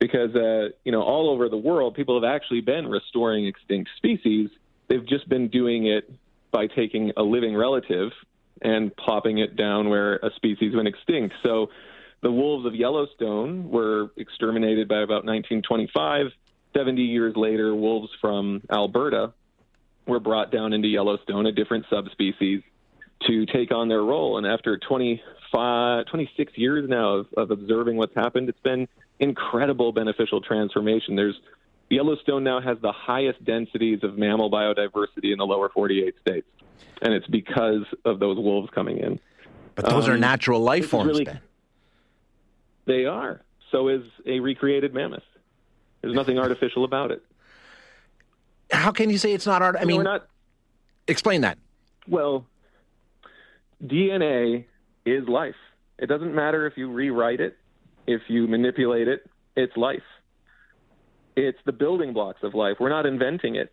Because, 0.00 0.34
uh, 0.34 0.70
you 0.84 0.92
know, 0.92 1.02
all 1.02 1.30
over 1.30 1.48
the 1.48 1.56
world, 1.56 1.94
people 1.94 2.20
have 2.20 2.28
actually 2.28 2.60
been 2.60 2.88
restoring 2.88 3.46
extinct 3.46 3.90
species. 3.96 4.50
They've 4.88 5.06
just 5.06 5.28
been 5.28 5.48
doing 5.48 5.86
it 5.86 6.10
by 6.50 6.66
taking 6.66 7.12
a 7.16 7.22
living 7.22 7.56
relative 7.56 8.12
and 8.62 8.94
plopping 8.96 9.38
it 9.38 9.56
down 9.56 9.88
where 9.88 10.16
a 10.16 10.30
species 10.36 10.74
went 10.74 10.88
extinct. 10.88 11.34
So 11.42 11.68
the 12.22 12.32
wolves 12.32 12.66
of 12.66 12.74
Yellowstone 12.74 13.68
were 13.68 14.10
exterminated 14.16 14.88
by 14.88 15.02
about 15.02 15.24
1925. 15.24 16.26
70 16.74 17.02
years 17.02 17.34
later, 17.36 17.74
wolves 17.74 18.10
from 18.20 18.62
Alberta 18.70 19.32
were 20.06 20.20
brought 20.20 20.50
down 20.50 20.72
into 20.72 20.88
Yellowstone, 20.88 21.46
a 21.46 21.52
different 21.52 21.84
subspecies, 21.90 22.62
to 23.26 23.46
take 23.46 23.72
on 23.72 23.88
their 23.88 24.02
role. 24.02 24.38
And 24.38 24.46
after 24.46 24.78
25, 24.78 26.06
26 26.06 26.52
years 26.56 26.88
now 26.88 27.14
of, 27.16 27.26
of 27.36 27.50
observing 27.50 27.96
what's 27.96 28.14
happened, 28.14 28.48
it's 28.48 28.60
been 28.60 28.88
incredible 29.18 29.92
beneficial 29.92 30.40
transformation. 30.40 31.16
There's 31.16 31.38
Yellowstone 31.88 32.42
now 32.42 32.60
has 32.60 32.78
the 32.80 32.92
highest 32.92 33.44
densities 33.44 34.00
of 34.02 34.18
mammal 34.18 34.50
biodiversity 34.50 35.32
in 35.32 35.38
the 35.38 35.46
lower 35.46 35.68
48 35.68 36.14
states, 36.20 36.46
and 37.00 37.12
it's 37.14 37.26
because 37.28 37.84
of 38.04 38.18
those 38.18 38.36
wolves 38.36 38.68
coming 38.74 38.98
in. 38.98 39.20
But 39.74 39.84
those 39.84 40.06
um, 40.06 40.14
are 40.14 40.18
natural 40.18 40.60
life 40.60 40.88
forms. 40.88 41.08
Really, 41.08 41.28
they 42.86 43.04
are. 43.04 43.42
So 43.70 43.88
is 43.88 44.02
a 44.24 44.40
recreated 44.40 44.94
mammoth. 44.94 45.22
There's 46.00 46.14
nothing 46.14 46.38
artificial 46.38 46.84
about 46.84 47.10
it. 47.10 47.22
How 48.70 48.90
can 48.90 49.10
you 49.10 49.18
say 49.18 49.32
it's 49.32 49.46
not 49.46 49.62
art? 49.62 49.76
I 49.78 49.84
mean, 49.84 50.02
not. 50.02 50.28
Explain 51.08 51.42
that. 51.42 51.58
Well, 52.08 52.46
DNA 53.84 54.64
is 55.04 55.28
life. 55.28 55.54
It 55.98 56.06
doesn't 56.06 56.34
matter 56.34 56.66
if 56.66 56.76
you 56.76 56.90
rewrite 56.90 57.40
it, 57.40 57.56
if 58.06 58.22
you 58.28 58.46
manipulate 58.46 59.08
it, 59.08 59.28
it's 59.56 59.76
life. 59.76 60.02
It's 61.36 61.58
the 61.64 61.72
building 61.72 62.12
blocks 62.12 62.42
of 62.42 62.54
life. 62.54 62.76
We're 62.80 62.88
not 62.88 63.06
inventing 63.06 63.56
it. 63.56 63.72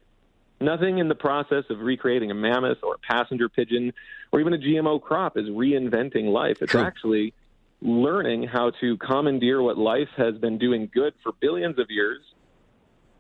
Nothing 0.60 1.00
in 1.00 1.08
the 1.08 1.16
process 1.16 1.64
of 1.70 1.80
recreating 1.80 2.30
a 2.32 2.34
mammoth 2.34 2.80
or 2.84 2.96
a 2.96 2.98
passenger 2.98 3.50
pigeon 3.50 3.94
or 4.32 4.40
even 4.40 4.54
a 4.54 4.58
GMO 4.58 5.02
crop 5.02 5.38
is 5.38 5.46
reinventing 5.48 6.32
life. 6.32 6.58
It's 6.62 6.72
True. 6.72 6.82
actually 6.82 7.34
learning 7.82 8.44
how 8.44 8.72
to 8.82 8.98
commandeer 8.98 9.62
what 9.62 9.78
life 9.78 10.10
has 10.16 10.38
been 10.38 10.58
doing 10.58 10.90
good 10.94 11.14
for 11.24 11.34
billions 11.42 11.80
of 11.80 11.88
years 11.90 12.22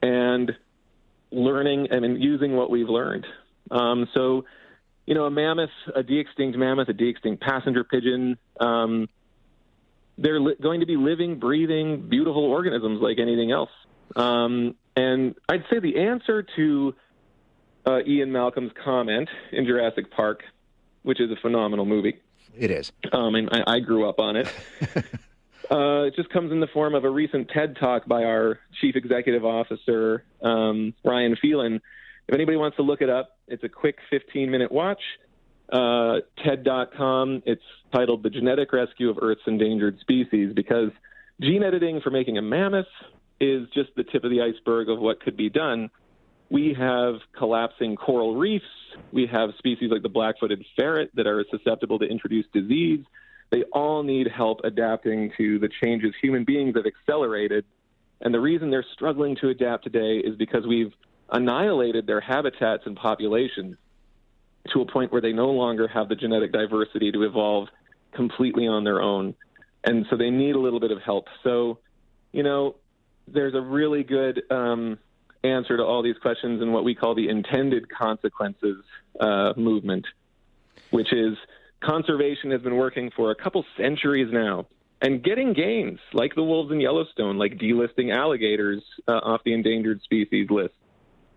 and 0.01 0.51
learning 1.31 1.87
and 1.91 2.21
using 2.21 2.55
what 2.55 2.69
we've 2.69 2.89
learned. 2.89 3.25
Um, 3.71 4.07
so 4.13 4.45
you 5.05 5.15
know, 5.15 5.25
a 5.25 5.31
mammoth, 5.31 5.69
a 5.95 6.03
de-extinct 6.03 6.57
mammoth, 6.57 6.87
a 6.87 6.93
de-extinct 6.93 7.41
passenger 7.41 7.83
pigeon, 7.83 8.37
um, 8.59 9.09
they're 10.17 10.39
li- 10.39 10.55
going 10.61 10.79
to 10.79 10.85
be 10.85 10.95
living, 10.95 11.39
breathing, 11.39 12.07
beautiful 12.09 12.45
organisms 12.45 13.01
like 13.01 13.19
anything 13.19 13.51
else. 13.51 13.71
Um, 14.15 14.75
and 14.95 15.35
I'd 15.49 15.63
say 15.69 15.79
the 15.79 15.97
answer 15.97 16.45
to 16.55 16.95
uh, 17.85 17.99
Ian 18.05 18.31
Malcolm's 18.31 18.71
comment 18.83 19.29
in 19.51 19.65
Jurassic 19.65 20.11
Park, 20.11 20.43
which 21.03 21.19
is 21.19 21.31
a 21.31 21.35
phenomenal 21.41 21.85
movie. 21.85 22.19
It 22.55 22.71
is. 22.71 22.91
Um, 23.11 23.35
and 23.35 23.49
I, 23.51 23.75
I 23.75 23.79
grew 23.79 24.07
up 24.07 24.19
on 24.19 24.35
it. 24.35 24.47
uh, 25.71 26.03
it 26.03 26.15
just 26.15 26.29
comes 26.29 26.51
in 26.51 26.59
the 26.59 26.67
form 26.67 26.93
of 26.93 27.03
a 27.03 27.09
recent 27.09 27.49
TED 27.49 27.77
talk 27.79 28.05
by 28.05 28.23
our 28.23 28.59
chief 28.79 28.95
executive 28.95 29.43
officer, 29.43 30.23
um, 30.43 30.93
Ryan 31.03 31.35
Phelan, 31.41 31.81
if 32.27 32.35
anybody 32.35 32.57
wants 32.57 32.77
to 32.77 32.83
look 32.83 33.01
it 33.01 33.09
up, 33.09 33.37
it's 33.47 33.63
a 33.63 33.69
quick 33.69 33.97
15 34.09 34.49
minute 34.49 34.71
watch. 34.71 35.01
Uh, 35.71 36.19
TED.com. 36.43 37.41
It's 37.45 37.63
titled 37.91 38.23
The 38.23 38.29
Genetic 38.29 38.71
Rescue 38.71 39.09
of 39.09 39.17
Earth's 39.21 39.41
Endangered 39.47 39.99
Species 39.99 40.53
because 40.53 40.91
gene 41.41 41.63
editing 41.63 41.99
for 42.01 42.11
making 42.11 42.37
a 42.37 42.41
mammoth 42.41 42.85
is 43.43 43.67
just 43.73 43.89
the 43.95 44.03
tip 44.03 44.23
of 44.23 44.31
the 44.31 44.41
iceberg 44.41 44.89
of 44.89 44.99
what 44.99 45.19
could 45.19 45.35
be 45.35 45.49
done. 45.49 45.89
We 46.49 46.75
have 46.77 47.15
collapsing 47.37 47.95
coral 47.95 48.35
reefs. 48.35 48.65
We 49.11 49.27
have 49.27 49.51
species 49.57 49.89
like 49.91 50.03
the 50.03 50.09
black 50.09 50.39
footed 50.39 50.63
ferret 50.77 51.11
that 51.15 51.27
are 51.27 51.43
susceptible 51.49 51.99
to 51.99 52.05
introduce 52.05 52.45
disease. 52.53 53.03
They 53.51 53.63
all 53.73 54.03
need 54.03 54.27
help 54.27 54.61
adapting 54.63 55.31
to 55.37 55.59
the 55.59 55.69
changes 55.81 56.13
human 56.21 56.43
beings 56.43 56.75
have 56.75 56.85
accelerated. 56.85 57.65
And 58.21 58.33
the 58.33 58.39
reason 58.39 58.69
they're 58.69 58.85
struggling 58.93 59.35
to 59.37 59.49
adapt 59.49 59.83
today 59.83 60.17
is 60.17 60.35
because 60.37 60.65
we've 60.65 60.93
annihilated 61.29 62.07
their 62.07 62.21
habitats 62.21 62.83
and 62.85 62.95
populations 62.95 63.75
to 64.71 64.81
a 64.81 64.85
point 64.85 65.11
where 65.11 65.21
they 65.21 65.33
no 65.33 65.49
longer 65.51 65.87
have 65.87 66.07
the 66.07 66.15
genetic 66.15 66.53
diversity 66.53 67.11
to 67.11 67.23
evolve 67.23 67.67
completely 68.13 68.67
on 68.67 68.83
their 68.83 69.01
own. 69.01 69.35
And 69.83 70.05
so 70.09 70.15
they 70.15 70.29
need 70.29 70.55
a 70.55 70.59
little 70.59 70.79
bit 70.79 70.91
of 70.91 71.01
help. 71.01 71.27
So, 71.43 71.79
you 72.31 72.43
know, 72.43 72.75
there's 73.27 73.55
a 73.55 73.61
really 73.61 74.03
good 74.03 74.43
um, 74.49 74.97
answer 75.43 75.77
to 75.77 75.83
all 75.83 76.01
these 76.01 76.17
questions 76.17 76.61
in 76.61 76.71
what 76.71 76.83
we 76.83 76.95
call 76.95 77.15
the 77.15 77.29
intended 77.29 77.89
consequences 77.89 78.83
uh, 79.19 79.53
movement, 79.57 80.05
which 80.91 81.11
is 81.13 81.37
conservation 81.81 82.51
has 82.51 82.61
been 82.61 82.77
working 82.77 83.11
for 83.15 83.31
a 83.31 83.35
couple 83.35 83.65
centuries 83.77 84.29
now. 84.31 84.67
And 85.01 85.21
getting 85.21 85.51
gains 85.51 85.99
like 86.13 86.33
the 86.33 86.43
wolves 86.43 86.71
in 86.71 86.79
Yellowstone, 86.79 87.37
like 87.37 87.57
delisting 87.57 88.15
alligators 88.15 88.81
uh, 89.05 89.11
off 89.11 89.41
the 89.43 89.53
endangered 89.53 90.01
species 90.01 90.49
list. 90.49 90.73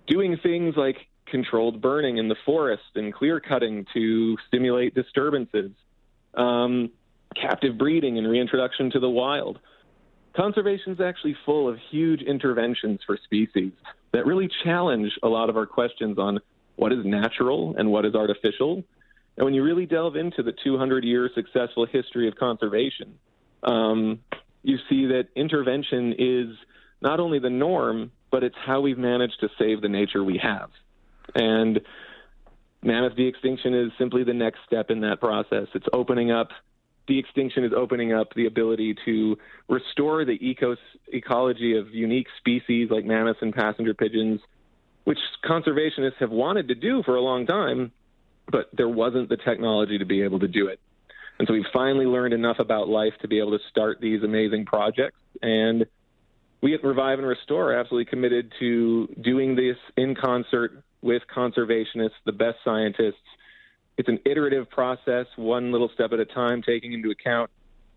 Doing 0.07 0.37
things 0.41 0.77
like 0.77 0.97
controlled 1.27 1.81
burning 1.81 2.19
in 2.19 2.29
the 2.29 2.37
forest 2.45 2.85
and 2.95 3.13
clear 3.13 3.41
cutting 3.41 3.85
to 3.93 4.37
stimulate 4.47 4.95
disturbances, 4.95 5.73
um, 6.35 6.91
captive 7.35 7.77
breeding 7.77 8.19
and 8.19 8.29
reintroduction 8.29 8.91
to 8.93 9.01
the 9.01 9.11
wild. 9.11 9.59
Conservation 10.37 10.93
is 10.93 11.01
actually 11.01 11.35
full 11.47 11.67
of 11.67 11.79
huge 11.91 12.21
interventions 12.21 13.01
for 13.07 13.17
species 13.25 13.73
that 14.13 14.27
really 14.27 14.51
challenge 14.65 15.19
a 15.23 15.29
lot 15.29 15.49
of 15.49 15.57
our 15.57 15.65
questions 15.65 16.19
on 16.19 16.41
what 16.77 16.93
is 16.93 17.05
natural 17.05 17.75
and 17.79 17.91
what 17.91 18.05
is 18.05 18.15
artificial. 18.15 18.85
And 19.37 19.45
when 19.45 19.55
you 19.55 19.63
really 19.63 19.87
delve 19.87 20.15
into 20.17 20.43
the 20.43 20.53
200 20.53 21.05
year 21.05 21.31
successful 21.35 21.87
history 21.87 22.29
of 22.29 22.37
conservation, 22.37 23.19
um, 23.63 24.21
you 24.63 24.77
see 24.91 25.07
that 25.07 25.29
intervention 25.35 26.15
is 26.19 26.57
not 27.01 27.19
only 27.19 27.39
the 27.39 27.51
norm, 27.51 28.11
but 28.31 28.45
it's 28.45 28.57
how 28.63 28.83
we've 28.83 28.99
managed 28.99 29.41
to 29.41 29.49
save 29.59 29.81
the 29.81 29.89
nature 29.89 30.23
we 30.23 30.39
have. 30.39 30.71
And 31.35 31.81
mammoth 32.83 33.17
de-extinction 33.17 33.75
is 33.75 33.91
simply 33.99 34.23
the 34.23 34.35
next 34.35 34.59
step 34.67 34.91
in 34.91 35.01
that 35.01 35.19
process. 35.21 35.69
It's 35.75 35.87
opening 35.95 36.31
up 36.31 36.49
de-extinction 37.07 37.65
is 37.65 37.73
opening 37.77 38.13
up 38.13 38.35
the 38.35 38.47
ability 38.47 38.97
to 39.05 39.37
restore 39.69 40.25
the 40.25 40.39
ecology 41.09 41.77
of 41.77 41.89
unique 41.91 42.27
species 42.39 42.89
like 42.91 43.05
mammoths 43.05 43.41
and 43.43 43.55
passenger 43.55 43.95
pigeons, 43.95 44.41
which 45.05 45.19
conservationists 45.45 46.19
have 46.19 46.31
wanted 46.31 46.69
to 46.69 46.75
do 46.75 47.03
for 47.05 47.17
a 47.17 47.21
long 47.21 47.47
time, 47.47 47.93
but 48.51 48.69
there 48.73 48.89
wasn't 48.89 49.29
the 49.29 49.37
technology 49.37 49.99
to 49.99 50.05
be 50.05 50.23
able 50.23 50.41
to 50.41 50.49
do 50.49 50.67
it. 50.69 50.81
And 51.39 51.47
so 51.47 51.55
we've 51.55 51.65
finally 51.73 52.07
learned 52.07 52.33
enough 52.33 52.59
about 52.59 52.89
life 52.89 53.13
to 53.21 53.29
be 53.29 53.39
able 53.39 53.53
to 53.53 53.65
start 53.71 54.01
these 54.01 54.23
amazing 54.23 54.65
projects. 54.65 55.19
And 55.43 55.87
we 56.63 56.75
at 56.75 56.83
Revive 56.83 57.19
and 57.19 57.29
Restore 57.29 57.73
are 57.73 57.79
absolutely 57.79 58.07
committed 58.07 58.53
to 58.59 59.07
doing 59.21 59.55
this 59.55 59.77
in 59.97 60.15
concert 60.15 60.83
with 61.03 61.23
conservationists, 61.35 62.19
the 62.25 62.33
best 62.33 62.57
scientists. 62.65 63.15
It's 63.97 64.09
an 64.09 64.19
iterative 64.27 64.69
process, 64.69 65.27
one 65.37 65.73
little 65.73 65.91
step 65.95 66.13
at 66.13 66.21
a 66.21 66.25
time, 66.25 66.63
taking 66.63 66.93
into 66.93 67.11
account 67.11 67.51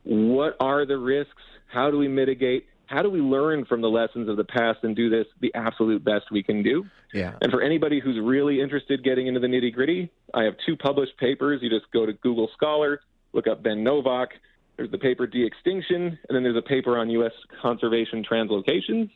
what 0.04 0.56
are 0.60 0.86
the 0.86 0.98
risks? 0.98 1.42
How 1.68 1.92
do 1.92 1.98
we 1.98 2.08
mitigate? 2.08 2.66
How 2.88 3.04
do 3.04 3.10
we 3.10 3.20
learn 3.20 3.66
from 3.66 3.82
the 3.82 3.90
lessons 3.90 4.28
of 4.30 4.38
the 4.38 4.44
past 4.44 4.80
and 4.84 4.96
do 4.96 5.10
this 5.10 5.28
the 5.42 5.54
absolute 5.54 6.04
best 6.04 6.32
we 6.32 6.42
can 6.42 6.64
do? 6.64 6.86
Yeah. 7.14 7.34
And 7.42 7.52
for 7.52 7.62
anybody 7.62 8.00
who's 8.00 8.20
really 8.20 8.62
interested 8.62 9.04
getting 9.04 9.28
into 9.28 9.40
the 9.40 9.48
nitty 9.48 9.74
gritty, 9.74 10.10
I 10.34 10.44
have 10.44 10.56
two 10.66 10.76
published 10.76 11.18
papers. 11.18 11.60
You 11.62 11.70
just 11.70 11.92
go 11.92 12.06
to 12.06 12.14
Google 12.14 12.50
Scholar, 12.56 13.02
look 13.34 13.48
up 13.48 13.62
Ben 13.62 13.84
Novak. 13.84 14.30
There's 14.78 14.90
the 14.90 14.98
paper 14.98 15.28
De-Extinction, 15.28 16.18
and 16.28 16.36
then 16.36 16.42
there's 16.42 16.58
a 16.58 16.62
paper 16.62 16.98
on 16.98 17.10
U.S. 17.12 17.34
conservation 17.62 18.24
translocations. 18.24 19.10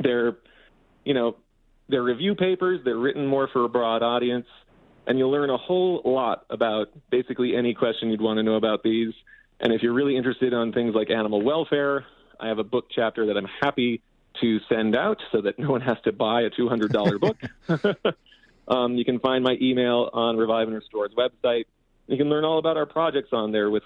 They're, 0.00 0.38
you 1.04 1.12
know, 1.12 1.36
they're 1.88 2.02
review 2.02 2.34
papers. 2.34 2.80
They're 2.84 2.96
written 2.96 3.26
more 3.26 3.48
for 3.52 3.64
a 3.64 3.68
broad 3.68 4.02
audience, 4.02 4.46
and 5.08 5.18
you'll 5.18 5.30
learn 5.30 5.48
a 5.48 5.56
whole 5.56 6.02
lot 6.04 6.44
about 6.50 6.88
basically 7.10 7.56
any 7.56 7.72
question 7.72 8.10
you'd 8.10 8.20
want 8.20 8.36
to 8.36 8.42
know 8.42 8.56
about 8.56 8.82
these. 8.82 9.14
And 9.58 9.72
if 9.72 9.82
you're 9.82 9.94
really 9.94 10.16
interested 10.16 10.52
on 10.52 10.72
things 10.72 10.94
like 10.94 11.10
animal 11.10 11.42
welfare, 11.42 12.04
I 12.38 12.48
have 12.48 12.58
a 12.58 12.64
book 12.64 12.84
chapter 12.94 13.26
that 13.26 13.36
I'm 13.36 13.48
happy 13.60 14.02
to 14.42 14.60
send 14.68 14.94
out 14.94 15.16
so 15.32 15.40
that 15.40 15.58
no 15.58 15.70
one 15.70 15.80
has 15.80 15.96
to 16.04 16.12
buy 16.12 16.42
a 16.42 16.50
$200 16.50 17.20
book. 17.98 18.14
um, 18.68 18.96
you 18.96 19.04
can 19.04 19.18
find 19.18 19.42
my 19.42 19.56
email 19.62 20.10
on 20.12 20.36
Revive 20.36 20.68
and 20.68 20.76
Restore's 20.76 21.12
website. 21.16 21.64
You 22.06 22.18
can 22.18 22.28
learn 22.28 22.44
all 22.44 22.58
about 22.58 22.76
our 22.76 22.86
projects 22.86 23.30
on 23.32 23.50
there 23.50 23.70
with 23.70 23.82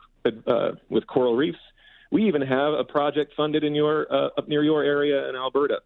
uh, 0.47 0.73
with 0.89 1.07
coral 1.07 1.37
reefs. 1.37 1.59
We 2.11 2.27
even 2.29 2.43
have 2.43 2.75
a 2.75 2.85
project 2.85 3.33
funded 3.37 3.65
in 3.65 3.75
your 3.75 4.13
uh, 4.13 4.29
up 4.37 4.49
near 4.49 4.63
your 4.63 4.83
area 4.85 5.29
in 5.29 5.37
Alberta 5.37 5.81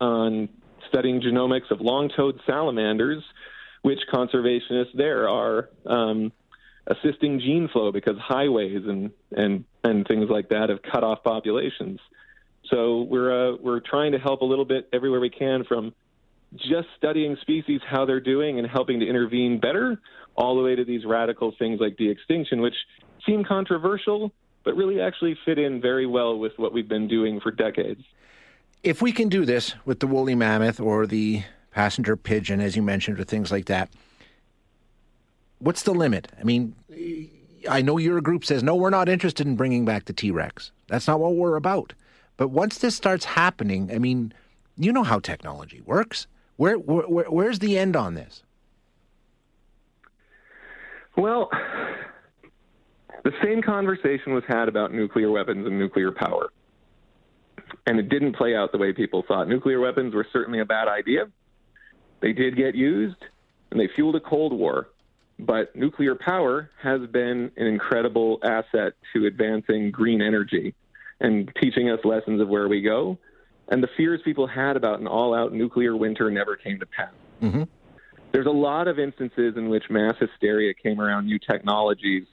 on 0.00 0.48
studying 0.88 1.20
genomics 1.20 1.70
of 1.70 1.80
long-toed 1.80 2.40
salamanders, 2.46 3.22
which 3.82 4.00
conservationists 4.12 4.94
there 4.94 5.28
are 5.28 5.68
um, 5.86 6.32
assisting 6.86 7.40
gene 7.40 7.68
flow 7.68 7.92
because 7.92 8.16
highways 8.18 8.82
and 8.86 9.10
and 9.32 9.64
and 9.84 10.06
things 10.06 10.28
like 10.30 10.48
that 10.48 10.68
have 10.68 10.80
cut 10.82 11.04
off 11.04 11.22
populations. 11.22 12.00
So 12.70 13.02
we're 13.02 13.52
uh, 13.52 13.56
we're 13.60 13.80
trying 13.80 14.12
to 14.12 14.18
help 14.18 14.40
a 14.40 14.44
little 14.44 14.64
bit 14.64 14.88
everywhere 14.92 15.20
we 15.20 15.30
can 15.30 15.64
from 15.64 15.92
just 16.54 16.88
studying 16.96 17.36
species 17.40 17.80
how 17.88 18.04
they're 18.04 18.20
doing 18.20 18.58
and 18.58 18.68
helping 18.68 19.00
to 19.00 19.06
intervene 19.06 19.58
better, 19.58 20.00
all 20.36 20.56
the 20.56 20.62
way 20.62 20.74
to 20.74 20.84
these 20.84 21.04
radical 21.04 21.54
things 21.58 21.80
like 21.80 21.96
de-extinction, 21.96 22.60
which 22.60 22.74
seem 23.26 23.42
controversial, 23.42 24.32
but 24.64 24.76
really 24.76 25.00
actually 25.00 25.36
fit 25.44 25.58
in 25.58 25.80
very 25.80 26.06
well 26.06 26.38
with 26.38 26.52
what 26.56 26.72
we've 26.72 26.88
been 26.88 27.08
doing 27.08 27.40
for 27.40 27.50
decades. 27.50 28.02
If 28.82 29.00
we 29.00 29.12
can 29.12 29.28
do 29.28 29.44
this 29.44 29.74
with 29.84 30.00
the 30.00 30.06
woolly 30.06 30.34
mammoth 30.34 30.78
or 30.78 31.06
the 31.06 31.44
passenger 31.72 32.16
pigeon, 32.16 32.60
as 32.60 32.76
you 32.76 32.82
mentioned, 32.82 33.18
or 33.18 33.24
things 33.24 33.50
like 33.50 33.66
that, 33.66 33.90
what's 35.58 35.82
the 35.82 35.92
limit? 35.92 36.28
I 36.38 36.44
mean, 36.44 36.74
I 37.68 37.82
know 37.82 37.98
your 37.98 38.20
group 38.20 38.44
says, 38.44 38.62
no, 38.62 38.74
we're 38.74 38.90
not 38.90 39.08
interested 39.08 39.46
in 39.46 39.56
bringing 39.56 39.84
back 39.84 40.04
the 40.04 40.12
T 40.12 40.30
Rex. 40.30 40.70
That's 40.88 41.06
not 41.06 41.20
what 41.20 41.34
we're 41.34 41.56
about. 41.56 41.94
But 42.36 42.48
once 42.48 42.78
this 42.78 42.94
starts 42.96 43.24
happening, 43.24 43.90
I 43.92 43.98
mean, 43.98 44.32
you 44.76 44.92
know 44.92 45.02
how 45.02 45.18
technology 45.18 45.80
works. 45.84 46.26
Where, 46.56 46.76
where 46.76 47.30
where's 47.30 47.58
the 47.58 47.78
end 47.78 47.96
on 47.96 48.14
this? 48.14 48.42
Well, 51.16 51.50
the 53.24 53.32
same 53.42 53.62
conversation 53.62 54.34
was 54.34 54.44
had 54.48 54.68
about 54.68 54.92
nuclear 54.92 55.30
weapons 55.30 55.66
and 55.66 55.78
nuclear 55.78 56.10
power. 56.10 56.50
And 57.86 57.98
it 57.98 58.08
didn't 58.08 58.36
play 58.36 58.54
out 58.54 58.72
the 58.72 58.78
way 58.78 58.92
people 58.92 59.24
thought. 59.26 59.48
Nuclear 59.48 59.80
weapons 59.80 60.14
were 60.14 60.26
certainly 60.32 60.60
a 60.60 60.64
bad 60.64 60.88
idea. 60.88 61.26
They 62.22 62.32
did 62.32 62.56
get 62.56 62.74
used, 62.74 63.16
and 63.70 63.78
they 63.78 63.88
fueled 63.94 64.16
a 64.16 64.20
Cold 64.20 64.52
War. 64.52 64.88
But 65.38 65.74
nuclear 65.74 66.14
power 66.14 66.70
has 66.80 67.00
been 67.10 67.50
an 67.56 67.66
incredible 67.66 68.38
asset 68.44 68.92
to 69.12 69.26
advancing 69.26 69.90
green 69.90 70.22
energy 70.22 70.74
and 71.20 71.50
teaching 71.60 71.90
us 71.90 71.98
lessons 72.04 72.40
of 72.40 72.48
where 72.48 72.68
we 72.68 72.80
go. 72.80 73.18
And 73.68 73.82
the 73.82 73.88
fears 73.96 74.20
people 74.24 74.46
had 74.46 74.76
about 74.76 75.00
an 75.00 75.08
all 75.08 75.34
out 75.34 75.52
nuclear 75.52 75.96
winter 75.96 76.30
never 76.30 76.56
came 76.56 76.78
to 76.78 76.86
pass. 76.86 77.12
Mm-hmm. 77.42 77.62
There's 78.32 78.46
a 78.46 78.50
lot 78.50 78.86
of 78.88 78.98
instances 78.98 79.56
in 79.56 79.68
which 79.68 79.84
mass 79.90 80.14
hysteria 80.20 80.74
came 80.74 81.00
around 81.00 81.26
new 81.26 81.38
technologies 81.38 82.24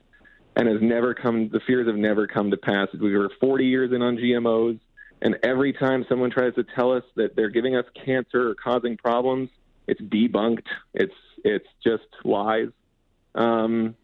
and 0.56 0.67
has 0.67 0.82
never 0.82 1.13
come, 1.13 1.49
the 1.49 1.62
fears 1.65 1.88
have 1.88 1.95
never 1.95 2.28
come 2.28 2.52
to 2.52 2.58
pass. 2.58 2.88
We 2.99 3.15
were 3.17 3.32
40 3.39 3.65
years 3.65 3.91
in 3.91 4.02
on 4.02 4.17
GMOs, 4.17 4.80
and 5.21 5.38
every 5.43 5.73
time 5.73 6.06
someone 6.08 6.32
tries 6.32 6.54
to 6.56 6.63
tell 6.75 6.91
us 6.91 7.04
that 7.15 7.36
they're 7.36 7.49
giving 7.49 7.75
us 7.75 7.86
cancer 8.06 8.49
or 8.49 8.56
causing 8.56 8.97
problems, 8.97 9.49
it's 9.89 10.02
debunked. 10.02 10.67
It's, 10.93 11.13
it's 11.43 11.67
just 11.84 12.04
lies. 12.23 12.69
Um, 13.36 13.95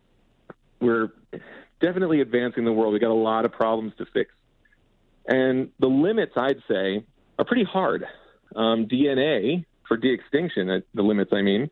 we're 0.79 1.09
definitely 1.79 2.21
advancing 2.21 2.65
the 2.65 2.71
world. 2.71 2.93
We 2.93 2.99
got 2.99 3.11
a 3.11 3.13
lot 3.13 3.45
of 3.45 3.51
problems 3.51 3.93
to 3.97 4.05
fix. 4.05 4.31
And 5.27 5.69
the 5.79 5.87
limits, 5.87 6.33
I'd 6.35 6.61
say, 6.67 7.03
are 7.39 7.45
pretty 7.45 7.63
hard. 7.63 8.05
Um, 8.55 8.87
DNA 8.87 9.65
for 9.87 9.97
de-extinction, 9.97 10.69
uh, 10.69 10.79
the 10.93 11.01
limits 11.01 11.31
I 11.33 11.41
mean, 11.41 11.69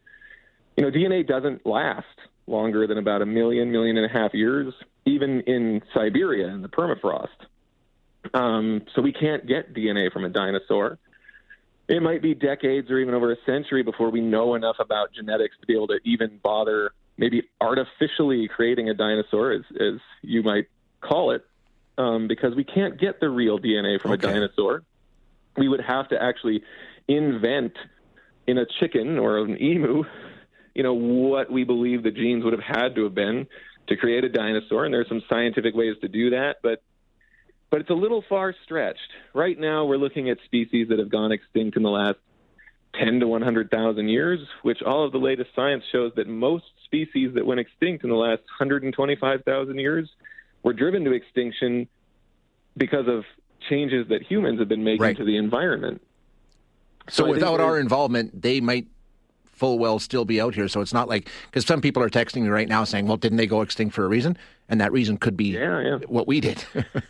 you 0.75 0.83
know, 0.83 0.91
DNA 0.91 1.27
doesn't 1.27 1.65
last 1.65 2.05
longer 2.47 2.87
than 2.87 2.97
about 2.97 3.21
a 3.21 3.25
million, 3.25 3.71
million 3.71 3.97
and 3.97 4.05
a 4.05 4.09
half 4.09 4.33
years, 4.33 4.73
even 5.05 5.41
in 5.41 5.81
Siberia 5.93 6.47
in 6.47 6.61
the 6.61 6.67
permafrost. 6.67 7.27
Um, 8.33 8.83
so 8.95 9.01
we 9.01 9.13
can't 9.13 9.45
get 9.47 9.73
DNA 9.73 10.11
from 10.11 10.25
a 10.25 10.29
dinosaur. 10.29 10.97
It 11.87 12.01
might 12.01 12.21
be 12.21 12.33
decades 12.33 12.89
or 12.89 12.99
even 12.99 13.13
over 13.13 13.31
a 13.31 13.35
century 13.45 13.83
before 13.83 14.09
we 14.09 14.21
know 14.21 14.55
enough 14.55 14.77
about 14.79 15.13
genetics 15.13 15.55
to 15.59 15.67
be 15.67 15.73
able 15.73 15.87
to 15.87 15.99
even 16.05 16.39
bother 16.41 16.93
maybe 17.17 17.43
artificially 17.61 18.47
creating 18.47 18.89
a 18.89 18.93
dinosaur, 18.93 19.51
as, 19.51 19.61
as 19.79 19.99
you 20.21 20.43
might 20.43 20.67
call 21.01 21.31
it, 21.31 21.45
um, 21.97 22.27
because 22.27 22.55
we 22.55 22.63
can't 22.63 22.99
get 22.99 23.19
the 23.19 23.29
real 23.29 23.59
DNA 23.59 24.01
from 24.01 24.11
okay. 24.11 24.29
a 24.29 24.33
dinosaur. 24.33 24.83
We 25.57 25.67
would 25.67 25.81
have 25.81 26.09
to 26.09 26.21
actually 26.21 26.63
invent 27.07 27.73
in 28.47 28.57
a 28.57 28.65
chicken 28.79 29.19
or 29.19 29.39
an 29.39 29.61
emu, 29.61 30.03
you 30.73 30.83
know, 30.83 30.93
what 30.93 31.51
we 31.51 31.63
believe 31.63 32.03
the 32.03 32.11
genes 32.11 32.43
would 32.43 32.53
have 32.53 32.63
had 32.63 32.95
to 32.95 33.03
have 33.03 33.13
been 33.13 33.47
to 33.87 33.95
create 33.95 34.23
a 34.23 34.29
dinosaur. 34.29 34.85
And 34.85 34.93
there's 34.93 35.07
some 35.07 35.21
scientific 35.29 35.75
ways 35.75 35.95
to 36.01 36.07
do 36.07 36.31
that, 36.31 36.57
but 36.63 36.81
but 37.73 37.81
it's 37.81 37.89
a 37.89 37.95
little 37.95 38.23
far 38.29 38.53
stretched. 38.63 38.99
Right 39.33 39.59
now, 39.59 39.85
we're 39.85 39.97
looking 39.97 40.29
at 40.29 40.37
species 40.45 40.89
that 40.89 40.99
have 40.99 41.09
gone 41.09 41.31
extinct 41.31 41.75
in 41.75 41.81
the 41.81 41.89
last 41.89 42.19
10 42.99 43.21
to 43.21 43.27
100,000 43.27 44.07
years, 44.09 44.39
which 44.61 44.83
all 44.83 45.03
of 45.03 45.11
the 45.11 45.17
latest 45.17 45.49
science 45.55 45.83
shows 45.91 46.11
that 46.15 46.27
most 46.27 46.65
species 46.85 47.33
that 47.33 47.47
went 47.47 47.59
extinct 47.59 48.03
in 48.03 48.11
the 48.11 48.15
last 48.15 48.43
125,000 48.59 49.79
years 49.79 50.07
were 50.61 50.73
driven 50.73 51.03
to 51.05 51.13
extinction 51.13 51.87
because 52.77 53.07
of 53.07 53.23
changes 53.67 54.07
that 54.09 54.21
humans 54.21 54.59
have 54.59 54.69
been 54.69 54.83
making 54.83 55.01
right. 55.01 55.17
to 55.17 55.25
the 55.25 55.37
environment. 55.37 55.99
So, 57.09 57.23
so 57.23 57.31
without 57.31 57.59
our 57.59 57.79
involvement, 57.79 58.39
they 58.39 58.61
might 58.61 58.85
full 59.45 59.79
well 59.79 59.97
still 59.97 60.25
be 60.25 60.39
out 60.39 60.53
here. 60.53 60.67
So 60.67 60.81
it's 60.81 60.93
not 60.93 61.09
like 61.09 61.27
because 61.45 61.65
some 61.65 61.81
people 61.81 62.03
are 62.03 62.09
texting 62.11 62.43
me 62.43 62.49
right 62.49 62.69
now 62.69 62.83
saying, 62.83 63.07
"Well, 63.07 63.17
didn't 63.17 63.39
they 63.39 63.47
go 63.47 63.61
extinct 63.61 63.95
for 63.95 64.05
a 64.05 64.07
reason?" 64.07 64.37
And 64.69 64.79
that 64.79 64.91
reason 64.91 65.17
could 65.17 65.35
be 65.35 65.45
yeah, 65.45 65.81
yeah. 65.81 65.97
what 66.05 66.27
we 66.27 66.39
did. 66.39 66.63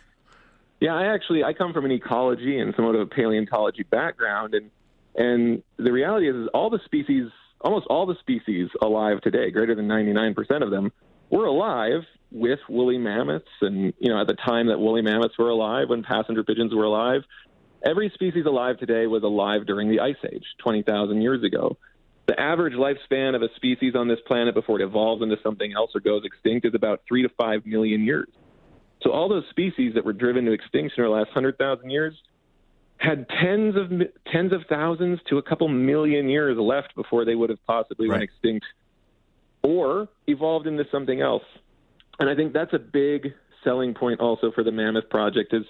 yeah, 0.84 0.94
I 0.94 1.14
actually 1.14 1.42
I 1.42 1.54
come 1.54 1.72
from 1.72 1.86
an 1.86 1.92
ecology 1.92 2.58
and 2.58 2.74
somewhat 2.76 2.94
of 2.94 3.00
a 3.00 3.06
paleontology 3.06 3.84
background, 3.84 4.52
and 4.52 4.70
and 5.14 5.62
the 5.78 5.90
reality 5.90 6.28
is, 6.28 6.36
is 6.36 6.48
all 6.52 6.68
the 6.68 6.80
species, 6.84 7.30
almost 7.62 7.86
all 7.88 8.04
the 8.04 8.16
species 8.20 8.68
alive 8.82 9.22
today, 9.22 9.50
greater 9.50 9.74
than 9.74 9.88
ninety 9.88 10.12
nine 10.12 10.34
percent 10.34 10.62
of 10.62 10.70
them, 10.70 10.92
were 11.30 11.46
alive 11.46 12.02
with 12.30 12.58
woolly 12.68 12.98
mammoths, 12.98 13.48
and 13.62 13.94
you 13.98 14.10
know 14.10 14.20
at 14.20 14.26
the 14.26 14.34
time 14.34 14.66
that 14.66 14.78
woolly 14.78 15.00
mammoths 15.00 15.38
were 15.38 15.48
alive, 15.48 15.88
when 15.88 16.02
passenger 16.02 16.44
pigeons 16.44 16.74
were 16.74 16.84
alive, 16.84 17.22
every 17.82 18.10
species 18.12 18.44
alive 18.44 18.76
today 18.76 19.06
was 19.06 19.22
alive 19.22 19.64
during 19.64 19.88
the 19.88 20.00
Ice 20.00 20.22
Age, 20.30 20.44
twenty 20.58 20.82
thousand 20.82 21.22
years 21.22 21.42
ago. 21.42 21.78
The 22.26 22.38
average 22.38 22.74
lifespan 22.74 23.34
of 23.34 23.40
a 23.40 23.48
species 23.56 23.94
on 23.94 24.06
this 24.06 24.20
planet 24.26 24.54
before 24.54 24.78
it 24.82 24.84
evolves 24.84 25.22
into 25.22 25.36
something 25.42 25.72
else 25.72 25.92
or 25.94 26.00
goes 26.00 26.24
extinct 26.26 26.66
is 26.66 26.74
about 26.74 27.00
three 27.08 27.22
to 27.22 27.30
five 27.30 27.64
million 27.64 28.04
years. 28.04 28.28
So 29.04 29.12
all 29.12 29.28
those 29.28 29.44
species 29.50 29.94
that 29.94 30.04
were 30.04 30.12
driven 30.12 30.46
to 30.46 30.52
extinction 30.52 31.04
in 31.04 31.10
the 31.10 31.16
last 31.16 31.30
hundred 31.30 31.58
thousand 31.58 31.90
years 31.90 32.14
had 32.96 33.28
tens 33.28 33.76
of 33.76 33.90
tens 34.32 34.52
of 34.52 34.62
thousands 34.68 35.20
to 35.28 35.38
a 35.38 35.42
couple 35.42 35.68
million 35.68 36.28
years 36.28 36.56
left 36.58 36.94
before 36.96 37.24
they 37.24 37.34
would 37.34 37.50
have 37.50 37.64
possibly 37.66 38.08
right. 38.08 38.20
went 38.20 38.22
extinct 38.22 38.66
or 39.62 40.08
evolved 40.26 40.66
into 40.66 40.84
something 40.90 41.20
else. 41.20 41.42
And 42.18 42.30
I 42.30 42.34
think 42.34 42.52
that's 42.52 42.72
a 42.72 42.78
big 42.78 43.34
selling 43.62 43.94
point 43.94 44.20
also 44.20 44.52
for 44.52 44.64
the 44.64 44.72
Mammoth 44.72 45.10
Project 45.10 45.52
is 45.52 45.64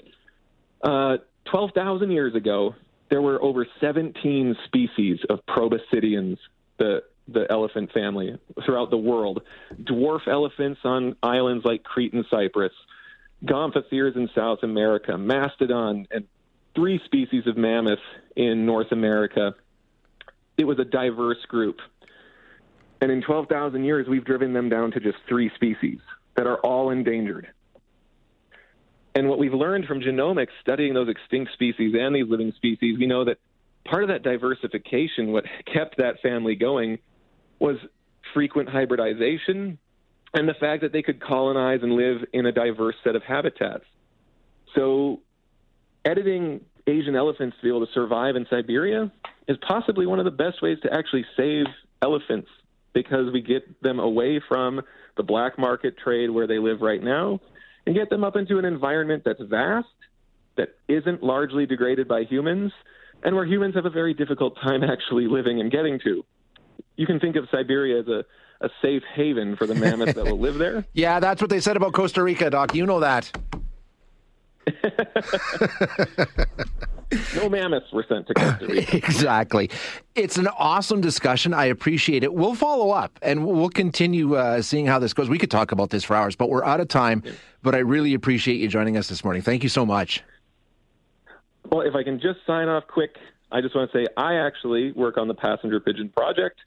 uh, 0.82 1.16
12,000 1.50 2.10
years 2.10 2.34
ago, 2.34 2.74
there 3.10 3.22
were 3.22 3.42
over 3.42 3.66
17 3.80 4.56
species 4.66 5.18
of 5.28 5.40
proboscideans, 5.46 6.38
the 6.78 7.02
the 7.26 7.46
elephant 7.50 7.90
family 7.92 8.38
throughout 8.66 8.90
the 8.90 8.98
world. 8.98 9.40
Dwarf 9.82 10.28
elephants 10.28 10.80
on 10.84 11.16
islands 11.22 11.64
like 11.64 11.82
Crete 11.82 12.12
and 12.12 12.26
Cyprus, 12.30 12.72
gomphotheres 13.44 14.16
in 14.16 14.28
South 14.34 14.60
America, 14.62 15.16
mastodon, 15.18 16.06
and 16.10 16.26
three 16.74 17.00
species 17.04 17.46
of 17.46 17.56
mammoth 17.56 17.98
in 18.36 18.66
North 18.66 18.92
America. 18.92 19.54
It 20.56 20.64
was 20.64 20.78
a 20.78 20.84
diverse 20.84 21.44
group. 21.48 21.78
And 23.00 23.10
in 23.10 23.22
12,000 23.22 23.84
years, 23.84 24.06
we've 24.08 24.24
driven 24.24 24.52
them 24.52 24.68
down 24.68 24.92
to 24.92 25.00
just 25.00 25.18
three 25.28 25.50
species 25.54 25.98
that 26.36 26.46
are 26.46 26.58
all 26.58 26.90
endangered. 26.90 27.48
And 29.14 29.28
what 29.28 29.38
we've 29.38 29.54
learned 29.54 29.86
from 29.86 30.00
genomics, 30.00 30.48
studying 30.60 30.94
those 30.94 31.08
extinct 31.08 31.52
species 31.52 31.94
and 31.98 32.14
these 32.14 32.28
living 32.28 32.52
species, 32.56 32.98
we 32.98 33.06
know 33.06 33.24
that 33.24 33.38
part 33.84 34.02
of 34.02 34.08
that 34.08 34.22
diversification, 34.22 35.32
what 35.32 35.44
kept 35.72 35.98
that 35.98 36.20
family 36.20 36.56
going, 36.56 36.98
was 37.60 37.76
frequent 38.32 38.68
hybridization 38.68 39.78
and 40.34 40.48
the 40.48 40.54
fact 40.54 40.82
that 40.82 40.92
they 40.92 41.02
could 41.02 41.20
colonize 41.20 41.80
and 41.82 41.92
live 41.92 42.24
in 42.32 42.44
a 42.44 42.52
diverse 42.52 42.96
set 43.04 43.14
of 43.16 43.22
habitats. 43.22 43.84
So, 44.74 45.20
editing 46.04 46.60
Asian 46.86 47.14
elephants 47.14 47.56
to 47.56 47.62
be 47.62 47.68
able 47.68 47.86
to 47.86 47.92
survive 47.92 48.36
in 48.36 48.46
Siberia 48.50 49.10
is 49.46 49.56
possibly 49.66 50.06
one 50.06 50.18
of 50.18 50.24
the 50.24 50.30
best 50.30 50.60
ways 50.60 50.78
to 50.82 50.92
actually 50.92 51.24
save 51.36 51.66
elephants 52.02 52.48
because 52.92 53.32
we 53.32 53.40
get 53.40 53.82
them 53.82 53.98
away 53.98 54.40
from 54.48 54.82
the 55.16 55.22
black 55.22 55.58
market 55.58 55.96
trade 55.96 56.30
where 56.30 56.46
they 56.46 56.58
live 56.58 56.80
right 56.80 57.02
now 57.02 57.40
and 57.86 57.94
get 57.94 58.10
them 58.10 58.24
up 58.24 58.36
into 58.36 58.58
an 58.58 58.64
environment 58.64 59.22
that's 59.24 59.40
vast, 59.42 59.86
that 60.56 60.70
isn't 60.88 61.22
largely 61.22 61.66
degraded 61.66 62.08
by 62.08 62.22
humans, 62.22 62.72
and 63.22 63.34
where 63.34 63.44
humans 63.44 63.74
have 63.74 63.86
a 63.86 63.90
very 63.90 64.14
difficult 64.14 64.56
time 64.62 64.82
actually 64.84 65.26
living 65.26 65.60
and 65.60 65.70
getting 65.70 65.98
to. 66.00 66.24
You 66.96 67.06
can 67.06 67.20
think 67.20 67.36
of 67.36 67.48
Siberia 67.50 68.00
as 68.00 68.08
a, 68.08 68.24
a 68.64 68.70
safe 68.80 69.02
haven 69.14 69.56
for 69.56 69.66
the 69.66 69.74
mammoths 69.74 70.14
that 70.14 70.24
will 70.24 70.38
live 70.38 70.56
there. 70.58 70.84
Yeah, 70.94 71.20
that's 71.20 71.40
what 71.40 71.50
they 71.50 71.60
said 71.60 71.76
about 71.76 71.92
Costa 71.92 72.22
Rica, 72.22 72.48
Doc. 72.50 72.74
You 72.74 72.86
know 72.86 73.00
that. 73.00 73.30
no 77.36 77.48
mammoths 77.50 77.92
were 77.92 78.04
sent 78.08 78.26
to 78.28 78.34
Costa 78.34 78.66
Rica. 78.66 78.96
exactly. 78.96 79.70
It's 80.14 80.38
an 80.38 80.46
awesome 80.48 81.00
discussion. 81.00 81.52
I 81.52 81.66
appreciate 81.66 82.22
it. 82.22 82.32
We'll 82.32 82.54
follow 82.54 82.90
up 82.90 83.18
and 83.22 83.44
we'll 83.46 83.68
continue 83.68 84.36
uh, 84.36 84.62
seeing 84.62 84.86
how 84.86 84.98
this 84.98 85.12
goes. 85.12 85.28
We 85.28 85.38
could 85.38 85.50
talk 85.50 85.72
about 85.72 85.90
this 85.90 86.04
for 86.04 86.14
hours, 86.14 86.36
but 86.36 86.48
we're 86.48 86.64
out 86.64 86.80
of 86.80 86.88
time. 86.88 87.22
Yeah. 87.24 87.32
But 87.62 87.74
I 87.74 87.78
really 87.78 88.14
appreciate 88.14 88.56
you 88.56 88.68
joining 88.68 88.96
us 88.96 89.08
this 89.08 89.24
morning. 89.24 89.42
Thank 89.42 89.62
you 89.62 89.68
so 89.68 89.84
much. 89.84 90.22
Well, 91.70 91.82
if 91.82 91.94
I 91.94 92.02
can 92.02 92.20
just 92.20 92.38
sign 92.46 92.68
off 92.68 92.84
quick, 92.86 93.16
I 93.50 93.60
just 93.60 93.74
want 93.74 93.90
to 93.90 93.98
say 93.98 94.06
I 94.16 94.34
actually 94.34 94.92
work 94.92 95.18
on 95.18 95.28
the 95.28 95.34
Passenger 95.34 95.80
Pigeon 95.80 96.08
Project 96.08 96.60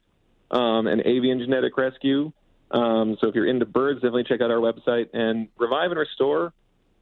um, 0.50 0.86
and 0.86 1.02
avian 1.04 1.38
genetic 1.38 1.76
rescue. 1.76 2.32
Um, 2.70 3.16
so 3.20 3.28
if 3.28 3.34
you're 3.34 3.46
into 3.46 3.66
birds, 3.66 4.00
definitely 4.00 4.24
check 4.24 4.40
out 4.40 4.50
our 4.50 4.58
website 4.58 5.08
and 5.12 5.48
revive 5.58 5.90
and 5.90 5.98
restore. 5.98 6.52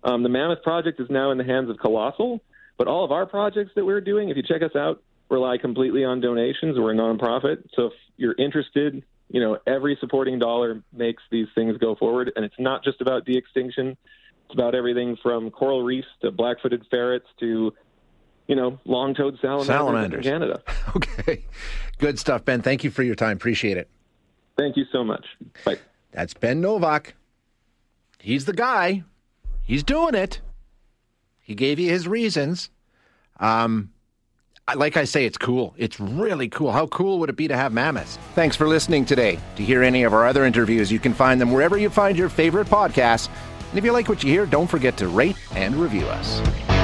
Um, 0.05 0.23
the 0.23 0.29
Mammoth 0.29 0.63
Project 0.63 1.01
is 1.01 1.11
now 1.11 1.33
in 1.33 1.39
the 1.39 1.45
hands 1.45 1.69
of 1.71 1.79
Colossal, 1.79 2.41
but 2.79 2.87
all 2.87 3.05
of 3.05 3.11
our 3.11 3.27
projects 3.27 3.73
that 3.75 3.85
we're 3.85 4.01
doing, 4.01 4.29
if 4.29 4.37
you 4.37 4.43
check 4.43 4.63
us 4.63 4.77
out, 4.77 5.03
rely 5.29 5.59
completely 5.59 6.05
on 6.05 6.21
donations. 6.21 6.79
We're 6.79 6.93
a 6.93 6.97
nonprofit, 6.97 7.65
so 7.75 7.87
if 7.87 7.93
you're 8.17 8.37
interested, 8.39 9.03
you 9.29 9.41
know 9.41 9.59
every 9.67 9.97
supporting 10.01 10.39
dollar 10.39 10.83
makes 10.93 11.23
these 11.31 11.49
things 11.55 11.77
go 11.79 11.97
forward, 11.97 12.33
and 12.37 12.45
it's 12.45 12.55
not 12.59 12.85
just 12.85 13.01
about 13.01 13.25
de-extinction. 13.25 13.97
It's 14.45 14.55
about 14.55 14.77
everything 14.77 15.17
from 15.21 15.51
coral 15.51 15.83
reefs 15.83 16.07
to 16.23 16.31
black-footed 16.31 16.87
ferrets 16.89 17.27
to 17.41 17.73
you 18.47 18.55
know, 18.57 18.79
long-toed 18.85 19.39
salamanders, 19.41 19.67
salamanders. 19.67 20.27
in 20.27 20.33
Canada. 20.33 20.63
Okay. 20.97 21.45
Good 21.99 22.19
stuff, 22.19 22.45
Ben. 22.45 22.63
Thank 22.63 22.85
you 22.85 22.91
for 22.91 23.03
your 23.03 23.15
time. 23.15 23.37
Appreciate 23.37 23.77
it. 23.77 23.89
Thank 24.57 24.77
you 24.77 24.85
so 24.93 25.03
much. 25.05 25.25
Bye. 25.65 25.79
That's 26.13 26.33
Ben 26.35 26.61
Novak. 26.61 27.15
He's 28.19 28.45
the 28.45 28.53
guy. 28.53 29.03
He's 29.63 29.83
doing 29.83 30.15
it. 30.15 30.41
He 31.41 31.55
gave 31.55 31.79
you 31.79 31.91
his 31.91 32.07
reasons. 32.09 32.71
Um, 33.41 33.93
like 34.75 34.97
I 34.97 35.05
say, 35.05 35.25
it's 35.27 35.39
cool. 35.39 35.75
It's 35.77 36.01
really 36.01 36.49
cool. 36.49 36.73
How 36.73 36.87
cool 36.87 37.19
would 37.21 37.29
it 37.31 37.37
be 37.37 37.49
to 37.49 37.57
have 37.57 37.73
mammoths? 37.73 38.19
Thanks 38.35 38.57
for 38.57 38.67
listening 38.67 39.05
today. 39.05 39.39
To 39.57 39.63
hear 39.63 39.83
any 39.83 40.03
of 40.05 40.13
our 40.13 40.27
other 40.27 40.45
interviews, 40.45 40.91
you 40.91 40.99
can 40.99 41.13
find 41.15 41.41
them 41.41 41.53
wherever 41.53 41.77
you 41.79 41.89
find 41.91 42.17
your 42.19 42.29
favorite 42.29 42.67
podcasts. 42.69 43.29
And 43.71 43.79
if 43.79 43.85
you 43.85 43.93
like 43.93 44.09
what 44.09 44.23
you 44.25 44.31
hear, 44.31 44.47
don't 44.47 44.67
forget 44.67 44.97
to 44.99 45.09
rate 45.09 45.37
and 45.55 45.75
review 45.77 46.07
us. 46.07 46.76